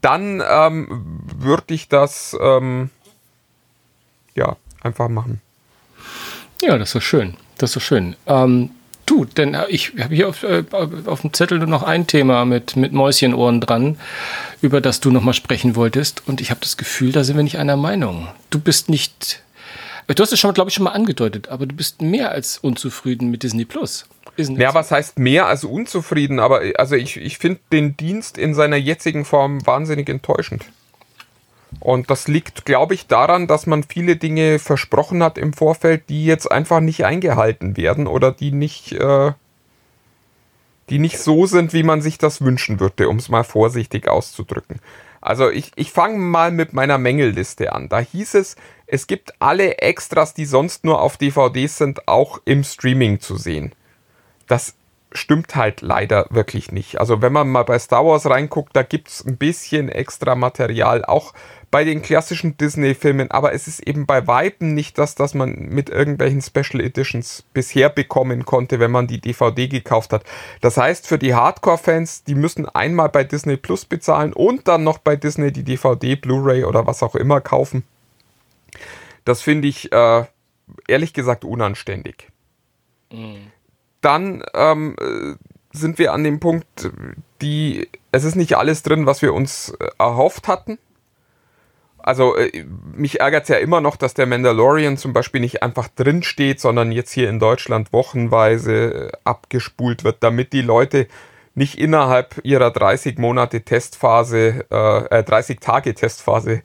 [0.00, 1.04] Dann ähm,
[1.38, 2.90] würde ich das ähm,
[4.34, 5.40] ja einfach machen.
[6.60, 7.36] Ja, das ist schön.
[7.56, 8.14] Das ist schön.
[8.26, 8.70] Ähm,
[9.08, 10.64] Du, denn ich habe hier auf, äh,
[11.06, 13.96] auf dem Zettel nur noch ein Thema mit, mit Mäuschenohren dran,
[14.60, 16.28] über das du nochmal sprechen wolltest.
[16.28, 18.28] Und ich habe das Gefühl, da sind wir nicht einer Meinung.
[18.50, 19.42] Du bist nicht,
[20.08, 23.30] du hast es schon, glaube ich, schon mal angedeutet, aber du bist mehr als unzufrieden
[23.30, 24.06] mit Disney Plus.
[24.36, 26.38] Ja, was heißt mehr als unzufrieden?
[26.38, 30.66] Aber also ich, ich finde den Dienst in seiner jetzigen Form wahnsinnig enttäuschend.
[31.80, 36.24] Und das liegt, glaube ich, daran, dass man viele Dinge versprochen hat im Vorfeld, die
[36.24, 39.32] jetzt einfach nicht eingehalten werden oder die nicht, äh,
[40.88, 44.80] die nicht so sind, wie man sich das wünschen würde, um es mal vorsichtig auszudrücken.
[45.20, 47.88] Also ich, ich fange mal mit meiner Mängelliste an.
[47.88, 48.56] Da hieß es,
[48.86, 53.74] es gibt alle Extras, die sonst nur auf DVDs sind, auch im Streaming zu sehen.
[54.46, 54.74] Das
[55.12, 57.00] stimmt halt leider wirklich nicht.
[57.00, 61.04] Also wenn man mal bei Star Wars reinguckt, da gibt es ein bisschen extra Material,
[61.04, 61.32] auch
[61.70, 65.90] bei den klassischen Disney-Filmen, aber es ist eben bei Weitem nicht das, das man mit
[65.90, 70.24] irgendwelchen Special Editions bisher bekommen konnte, wenn man die DVD gekauft hat.
[70.60, 74.98] Das heißt, für die Hardcore-Fans, die müssen einmal bei Disney Plus bezahlen und dann noch
[74.98, 77.84] bei Disney die DVD, Blu-ray oder was auch immer kaufen.
[79.26, 80.24] Das finde ich äh,
[80.86, 82.28] ehrlich gesagt unanständig.
[83.12, 83.52] Mhm.
[84.00, 84.96] Dann ähm,
[85.72, 86.90] sind wir an dem Punkt,
[87.42, 90.78] die, es ist nicht alles drin, was wir uns äh, erhofft hatten
[92.08, 95.88] also äh, mich ärgert es ja immer noch, dass der Mandalorian zum Beispiel nicht einfach
[95.88, 101.06] drin steht, sondern jetzt hier in Deutschland wochenweise äh, abgespult wird, damit die Leute
[101.54, 106.62] nicht innerhalb ihrer 30 Monate Testphase, äh, 30 äh, Tage Testphase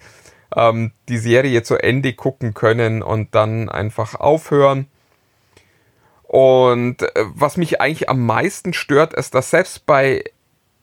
[0.56, 4.88] ähm, die Serie zu Ende gucken können und dann einfach aufhören.
[6.34, 7.06] Und
[7.36, 10.24] was mich eigentlich am meisten stört, ist, dass selbst bei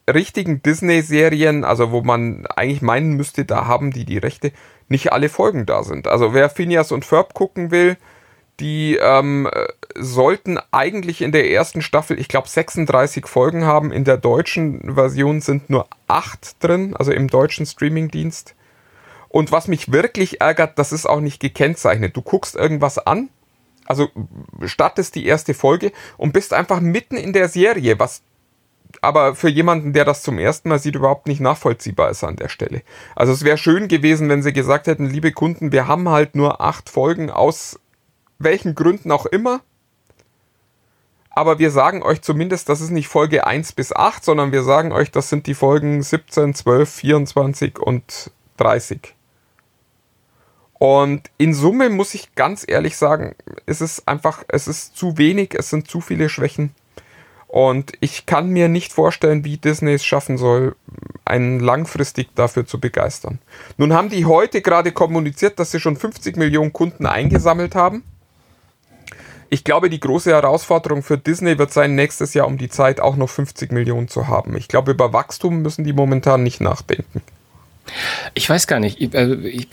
[0.08, 4.52] richtigen Disney-Serien, also wo man eigentlich meinen müsste, da haben die die Rechte,
[4.86, 6.06] nicht alle Folgen da sind.
[6.06, 7.96] Also wer Phineas und Ferb gucken will,
[8.60, 9.50] die ähm,
[9.96, 13.90] sollten eigentlich in der ersten Staffel, ich glaube, 36 Folgen haben.
[13.90, 18.54] In der deutschen Version sind nur 8 drin, also im deutschen Streamingdienst.
[19.28, 22.16] Und was mich wirklich ärgert, das ist auch nicht gekennzeichnet.
[22.16, 23.30] Du guckst irgendwas an,
[23.90, 24.08] also
[24.66, 28.22] startest die erste Folge und bist einfach mitten in der Serie, was
[29.02, 32.48] aber für jemanden, der das zum ersten Mal sieht, überhaupt nicht nachvollziehbar ist an der
[32.48, 32.82] Stelle.
[33.16, 36.60] Also es wäre schön gewesen, wenn sie gesagt hätten, liebe Kunden, wir haben halt nur
[36.60, 37.80] acht Folgen aus
[38.38, 39.60] welchen Gründen auch immer.
[41.30, 44.92] Aber wir sagen euch zumindest, das ist nicht Folge 1 bis 8, sondern wir sagen
[44.92, 49.14] euch, das sind die Folgen 17, 12, 24 und 30.
[50.80, 53.34] Und in Summe muss ich ganz ehrlich sagen,
[53.66, 56.74] es ist einfach, es ist zu wenig, es sind zu viele Schwächen.
[57.48, 60.74] Und ich kann mir nicht vorstellen, wie Disney es schaffen soll,
[61.26, 63.40] einen langfristig dafür zu begeistern.
[63.76, 68.02] Nun haben die heute gerade kommuniziert, dass sie schon 50 Millionen Kunden eingesammelt haben.
[69.50, 73.16] Ich glaube, die große Herausforderung für Disney wird sein, nächstes Jahr um die Zeit auch
[73.16, 74.56] noch 50 Millionen zu haben.
[74.56, 77.20] Ich glaube, über Wachstum müssen die momentan nicht nachdenken.
[78.32, 78.98] Ich weiß gar nicht.
[78.98, 79.68] Ich, also ich,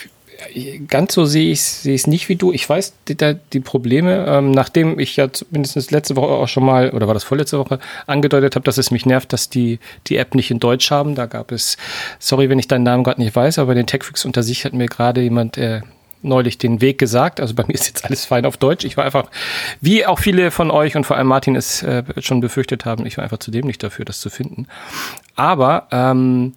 [0.87, 2.51] ganz so sehe ich es nicht wie du.
[2.51, 3.17] Ich weiß die,
[3.53, 7.23] die Probleme, ähm, nachdem ich ja mindestens letzte Woche auch schon mal, oder war das
[7.23, 10.91] vorletzte Woche, angedeutet habe, dass es mich nervt, dass die die App nicht in Deutsch
[10.91, 11.15] haben.
[11.15, 11.77] Da gab es,
[12.19, 14.87] sorry, wenn ich deinen Namen gerade nicht weiß, aber den TechFix unter sich hat mir
[14.87, 15.81] gerade jemand äh,
[16.21, 17.39] neulich den Weg gesagt.
[17.39, 18.85] Also bei mir ist jetzt alles fein auf Deutsch.
[18.85, 19.29] Ich war einfach,
[19.81, 23.17] wie auch viele von euch und vor allem Martin es äh, schon befürchtet haben, ich
[23.17, 24.67] war einfach zudem nicht dafür, das zu finden.
[25.35, 26.53] Aber ähm,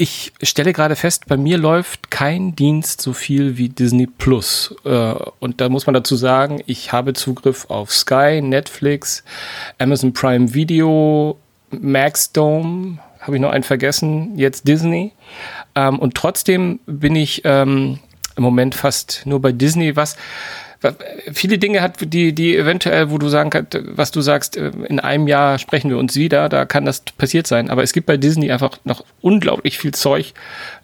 [0.00, 4.74] ich stelle gerade fest, bei mir läuft kein Dienst so viel wie Disney Plus.
[4.86, 9.22] Äh, und da muss man dazu sagen, ich habe Zugriff auf Sky, Netflix,
[9.76, 11.38] Amazon Prime Video,
[11.70, 15.12] Maxdome, habe ich noch einen vergessen, jetzt Disney.
[15.74, 17.98] Ähm, und trotzdem bin ich ähm,
[18.36, 20.16] im Moment fast nur bei Disney, was
[21.32, 24.98] viele Dinge hat, die, die eventuell, wo du sagen kannst, was du sagst, äh, in
[24.98, 27.70] einem Jahr sprechen wir uns wieder, da kann das passiert sein.
[27.70, 30.32] Aber es gibt bei Disney einfach noch unglaublich viel Zeug,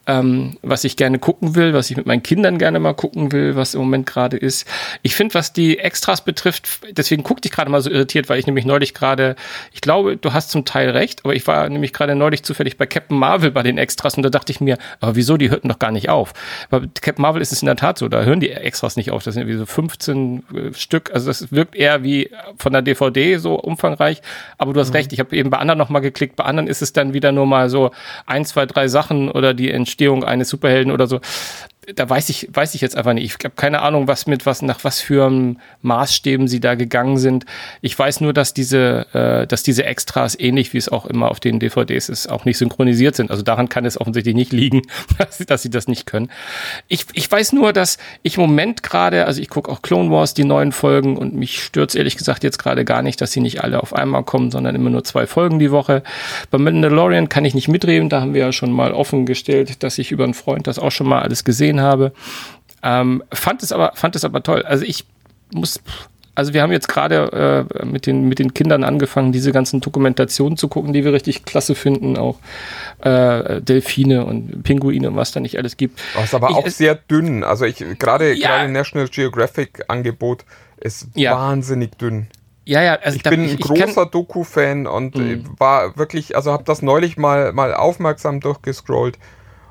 [0.07, 3.57] ähm, was ich gerne gucken will, was ich mit meinen Kindern gerne mal gucken will,
[3.57, 4.67] was im Moment gerade ist.
[5.03, 8.47] Ich finde, was die Extras betrifft, deswegen guckte ich gerade mal so irritiert, weil ich
[8.47, 9.35] nämlich neulich gerade,
[9.73, 12.87] ich glaube, du hast zum Teil recht, aber ich war nämlich gerade neulich zufällig bei
[12.87, 15.79] Captain Marvel bei den Extras und da dachte ich mir, aber wieso, die hörten doch
[15.79, 16.33] gar nicht auf.
[16.71, 19.25] Bei Captain Marvel ist es in der Tat so, da hören die Extras nicht auf,
[19.25, 23.39] das sind irgendwie so 15 äh, Stück, also das wirkt eher wie von der DVD
[23.39, 24.23] so umfangreich,
[24.57, 24.97] aber du hast mhm.
[24.97, 27.47] recht, ich habe eben bei anderen nochmal geklickt, bei anderen ist es dann wieder nur
[27.47, 27.91] mal so
[28.27, 31.21] ein, zwei, drei Sachen oder die Entstehung Entstehung eines Superhelden oder so
[31.95, 33.25] da weiß ich, weiß ich jetzt einfach nicht.
[33.25, 35.31] Ich habe keine Ahnung, was mit was, nach was für
[35.83, 37.47] Maßstäben sie da gegangen sind.
[37.81, 41.39] Ich weiß nur, dass diese, äh, dass diese Extras ähnlich wie es auch immer auf
[41.39, 43.31] den DVDs ist, auch nicht synchronisiert sind.
[43.31, 44.83] Also daran kann es offensichtlich nicht liegen,
[45.19, 46.31] dass, dass sie das nicht können.
[46.89, 50.35] Ich, ich weiß nur, dass ich im Moment gerade, also ich gucke auch Clone Wars,
[50.35, 53.63] die neuen Folgen und mich stört ehrlich gesagt jetzt gerade gar nicht, dass sie nicht
[53.63, 56.03] alle auf einmal kommen, sondern immer nur zwei Folgen die Woche.
[56.51, 59.99] Bei Mandalorian kann ich nicht mitreden, da haben wir ja schon mal offen gestellt, dass
[59.99, 62.13] ich über einen Freund das auch schon mal alles gesehen gesehen habe.
[62.83, 64.63] Ähm, fand es aber, fand es aber toll.
[64.63, 65.07] Also ich
[65.53, 65.81] muss,
[66.35, 70.57] also wir haben jetzt gerade äh, mit, den, mit den Kindern angefangen, diese ganzen Dokumentationen
[70.57, 72.39] zu gucken, die wir richtig klasse finden, auch
[73.01, 76.01] äh, Delfine und Pinguine und was da nicht alles gibt.
[76.15, 77.43] Das ist aber ich, auch sehr dünn.
[77.43, 80.45] Also ich gerade ja, gerade National Geographic Angebot
[80.79, 81.35] ist ja.
[81.35, 82.29] wahnsinnig dünn.
[82.69, 85.45] Ja, ja, also ich da, bin ein ich, großer Doku-Fan und mhm.
[85.57, 89.19] war wirklich, also habe das neulich mal, mal aufmerksam durchgescrollt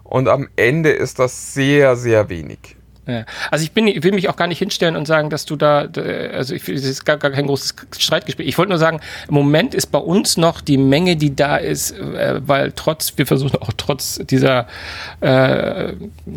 [0.06, 2.75] und am Ende ist das sehr, sehr wenig.
[3.52, 5.88] Also ich bin, will mich auch gar nicht hinstellen und sagen, dass du da,
[6.34, 8.48] also ich, es ist gar, gar kein großes Streitgespräch.
[8.48, 11.92] Ich wollte nur sagen, im Moment ist bei uns noch die Menge, die da ist,
[11.92, 14.68] äh, weil trotz, wir versuchen auch trotz dieser
[15.22, 15.94] äh,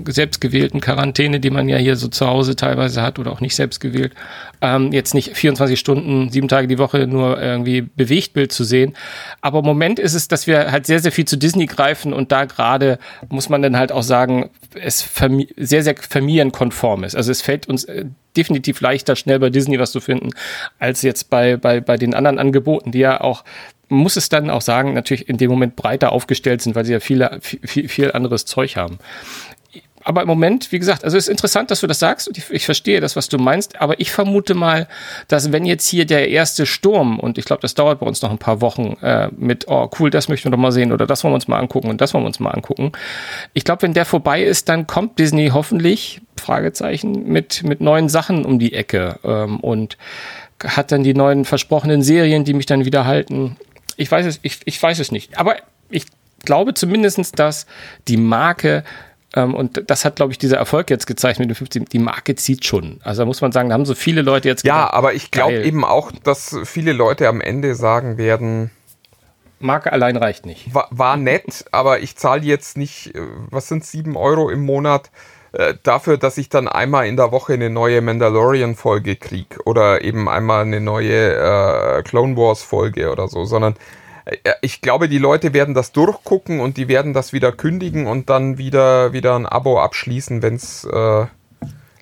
[0.06, 3.80] selbstgewählten Quarantäne, die man ja hier so zu Hause teilweise hat oder auch nicht selbst
[3.80, 4.12] gewählt,
[4.60, 8.94] ähm, jetzt nicht 24 Stunden, sieben Tage die Woche nur irgendwie Bewegtbild zu sehen.
[9.40, 12.32] Aber im Moment ist es, dass wir halt sehr, sehr viel zu Disney greifen und
[12.32, 12.98] da gerade
[13.28, 15.08] muss man dann halt auch sagen, es
[15.56, 15.94] sehr, sehr
[16.59, 17.14] familienkonform ist.
[17.14, 18.04] Also es fällt uns äh,
[18.36, 20.30] definitiv leichter, schnell bei Disney was zu finden,
[20.78, 23.44] als jetzt bei, bei, bei den anderen Angeboten, die ja auch
[23.90, 27.00] muss es dann auch sagen, natürlich in dem Moment breiter aufgestellt sind, weil sie ja
[27.00, 28.98] viele, viel, viel anderes Zeug haben
[30.09, 32.50] aber im Moment, wie gesagt, also es ist interessant, dass du das sagst und ich,
[32.50, 34.88] ich, verstehe das, was du meinst, aber ich vermute mal,
[35.28, 38.30] dass wenn jetzt hier der erste Sturm und ich glaube, das dauert bei uns noch
[38.30, 41.24] ein paar Wochen äh, mit, oh cool, das möchten wir doch mal sehen oder das
[41.24, 42.92] wollen wir uns mal angucken und das wollen wir uns mal angucken.
[43.52, 48.45] Ich glaube, wenn der vorbei ist, dann kommt Disney hoffentlich, Fragezeichen, mit, mit neuen Sachen
[48.45, 49.99] um die Ecke ähm, und
[50.62, 53.57] hat dann die neuen versprochenen Serien, die mich dann wieder halten.
[53.97, 55.39] Ich weiß es, ich, ich weiß es nicht.
[55.39, 55.57] Aber
[55.91, 56.07] ich
[56.45, 57.66] glaube zumindestens, dass
[58.09, 58.84] die Marke
[59.34, 61.84] ähm, und das hat, glaube ich, dieser Erfolg jetzt gezeigt mit dem 15.
[61.86, 63.01] Die Marke zieht schon.
[63.03, 64.64] Also da muss man sagen, da haben so viele Leute jetzt.
[64.64, 68.70] Ja, gedacht, aber ich glaube eben auch, dass viele Leute am Ende sagen werden.
[69.61, 70.72] Marke allein reicht nicht.
[70.72, 73.20] War, war nett, aber ich zahle jetzt nicht, äh,
[73.51, 75.11] was sind sieben Euro im Monat
[75.53, 80.28] äh, dafür, dass ich dann einmal in der Woche eine neue Mandalorian-Folge kriege oder eben
[80.28, 83.74] einmal eine neue äh, Clone Wars-Folge oder so, sondern
[84.26, 88.28] äh, ich glaube, die Leute werden das durchgucken und die werden das wieder kündigen und
[88.28, 91.26] dann wieder, wieder ein Abo abschließen, wenn es äh,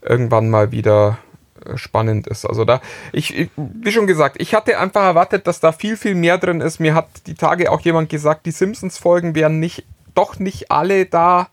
[0.02, 1.18] irgendwann mal wieder
[1.64, 2.44] äh, spannend ist.
[2.44, 2.80] Also da,
[3.12, 6.80] ich, wie schon gesagt, ich hatte einfach erwartet, dass da viel, viel mehr drin ist.
[6.80, 9.84] Mir hat die Tage auch jemand gesagt, die Simpsons-Folgen wären nicht,
[10.14, 11.48] doch nicht alle da.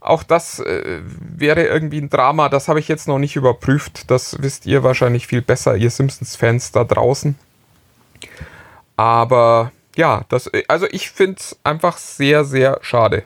[0.00, 4.10] Auch das äh, wäre irgendwie ein Drama, das habe ich jetzt noch nicht überprüft.
[4.10, 7.36] Das wisst ihr wahrscheinlich viel besser, ihr Simpsons-Fans da draußen.
[8.96, 13.24] Aber ja, das, also ich finde es einfach sehr, sehr schade.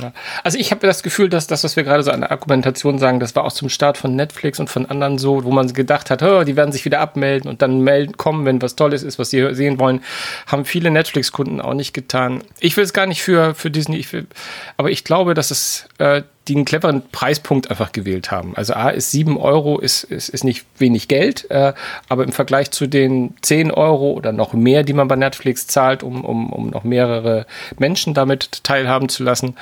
[0.00, 0.12] Ja.
[0.44, 3.18] Also ich habe das Gefühl, dass das, was wir gerade so an der Argumentation sagen,
[3.18, 6.22] das war auch zum Start von Netflix und von anderen so, wo man gedacht hat,
[6.22, 9.30] oh, die werden sich wieder abmelden und dann melden, kommen, wenn was Tolles ist, was
[9.30, 10.02] sie sehen wollen,
[10.46, 12.42] haben viele Netflix-Kunden auch nicht getan.
[12.60, 14.26] Ich will es gar nicht für, für Disney, ich will,
[14.76, 18.56] aber ich glaube, dass es äh, die einen cleveren Preispunkt einfach gewählt haben.
[18.56, 21.72] Also A ist 7 Euro, ist, ist, ist nicht wenig Geld, äh,
[22.08, 26.02] aber im Vergleich zu den 10 Euro oder noch mehr, die man bei Netflix zahlt,
[26.02, 27.46] um, um, um noch mehrere
[27.78, 29.56] Menschen damit teilhaben zu lassen,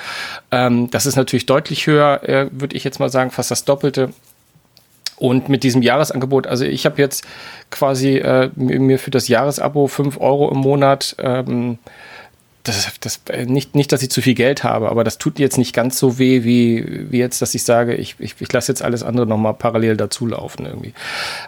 [0.51, 4.11] ähm, das ist natürlich deutlich höher, äh, würde ich jetzt mal sagen, fast das Doppelte.
[5.17, 7.23] Und mit diesem Jahresangebot, also ich habe jetzt
[7.71, 11.77] quasi äh, mir für das Jahresabo 5 Euro im Monat ähm,
[12.67, 15.73] das, das, nicht, nicht, dass ich zu viel Geld habe, aber das tut jetzt nicht
[15.73, 19.03] ganz so weh, wie, wie jetzt, dass ich sage, ich, ich, ich lasse jetzt alles
[19.03, 20.93] andere nochmal parallel dazulaufen irgendwie.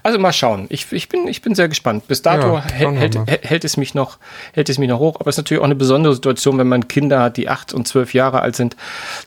[0.03, 0.68] Also mal schauen.
[0.70, 2.07] Ich, ich, bin, ich bin sehr gespannt.
[2.07, 4.18] Bis dato ja, hält, hält, hält, es mich noch,
[4.53, 5.15] hält es mich noch hoch.
[5.20, 7.88] Aber es ist natürlich auch eine besondere Situation, wenn man Kinder hat, die acht und
[7.88, 8.76] zwölf Jahre alt sind.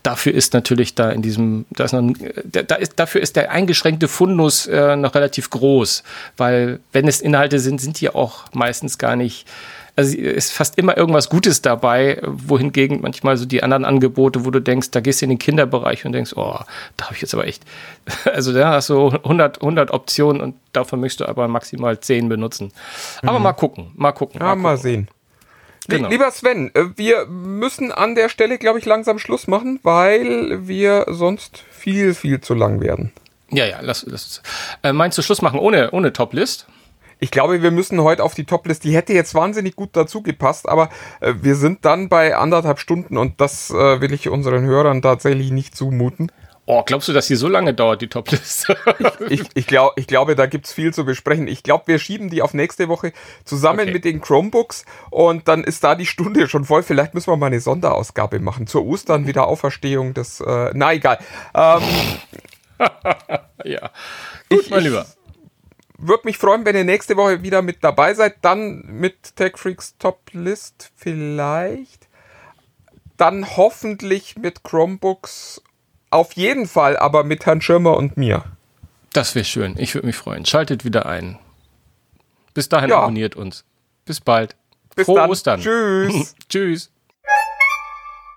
[0.02, 2.12] Dafür ist natürlich da in diesem, da ist noch,
[2.44, 6.02] da ist, dafür ist der eingeschränkte Fundus äh, noch relativ groß,
[6.36, 9.46] weil wenn es Inhalte sind, sind die auch meistens gar nicht
[10.00, 14.60] also ist fast immer irgendwas Gutes dabei, wohingegen manchmal so die anderen Angebote, wo du
[14.60, 16.58] denkst, da gehst du in den Kinderbereich und denkst, oh,
[16.96, 17.64] da habe ich jetzt aber echt,
[18.24, 22.72] also da hast du 100, 100 Optionen und davon möchtest du aber maximal 10 benutzen.
[23.22, 23.44] Aber mhm.
[23.44, 24.40] mal gucken, mal gucken.
[24.40, 24.62] Ja, mal, gucken.
[24.62, 25.08] mal sehen.
[25.88, 26.08] Genau.
[26.08, 31.06] Lieber Sven, äh, wir müssen an der Stelle, glaube ich, langsam Schluss machen, weil wir
[31.08, 33.12] sonst viel, viel zu lang werden.
[33.50, 34.42] Ja, ja, lass, lass
[34.82, 36.66] äh, meinst du Schluss machen ohne, ohne Top-List?
[37.20, 38.82] Ich glaube, wir müssen heute auf die Toplist.
[38.84, 40.88] Die hätte jetzt wahnsinnig gut dazu gepasst, aber
[41.20, 45.50] äh, wir sind dann bei anderthalb Stunden und das äh, will ich unseren Hörern tatsächlich
[45.50, 46.32] nicht zumuten.
[46.64, 48.76] Oh, glaubst du, dass die so lange dauert, die Topliste?
[49.28, 51.48] ich, ich, ich, glaub, ich glaube, da gibt's viel zu besprechen.
[51.48, 53.12] Ich glaube, wir schieben die auf nächste Woche
[53.44, 53.92] zusammen okay.
[53.92, 56.82] mit den Chromebooks und dann ist da die Stunde schon voll.
[56.82, 58.66] Vielleicht müssen wir mal eine Sonderausgabe machen.
[58.66, 60.40] Zur Ostern wieder Auferstehung des.
[60.40, 61.18] Äh, na egal.
[61.54, 61.82] Ähm,
[63.64, 63.90] ja.
[64.48, 65.06] Gut, ich, mein Lieber
[66.00, 68.36] würde mich freuen, wenn ihr nächste Woche wieder mit dabei seid.
[68.42, 72.08] Dann mit Tech Freaks Top List vielleicht.
[73.16, 75.62] Dann hoffentlich mit Chromebooks.
[76.10, 78.44] Auf jeden Fall aber mit Herrn Schirmer und mir.
[79.12, 79.74] Das wäre schön.
[79.78, 80.44] Ich würde mich freuen.
[80.44, 81.38] Schaltet wieder ein.
[82.54, 83.00] Bis dahin ja.
[83.00, 83.64] abonniert uns.
[84.04, 84.56] Bis bald.
[84.96, 85.30] Bis Frohe dann.
[85.30, 85.60] Ostern.
[85.60, 86.34] Tschüss.
[86.48, 86.90] Tschüss.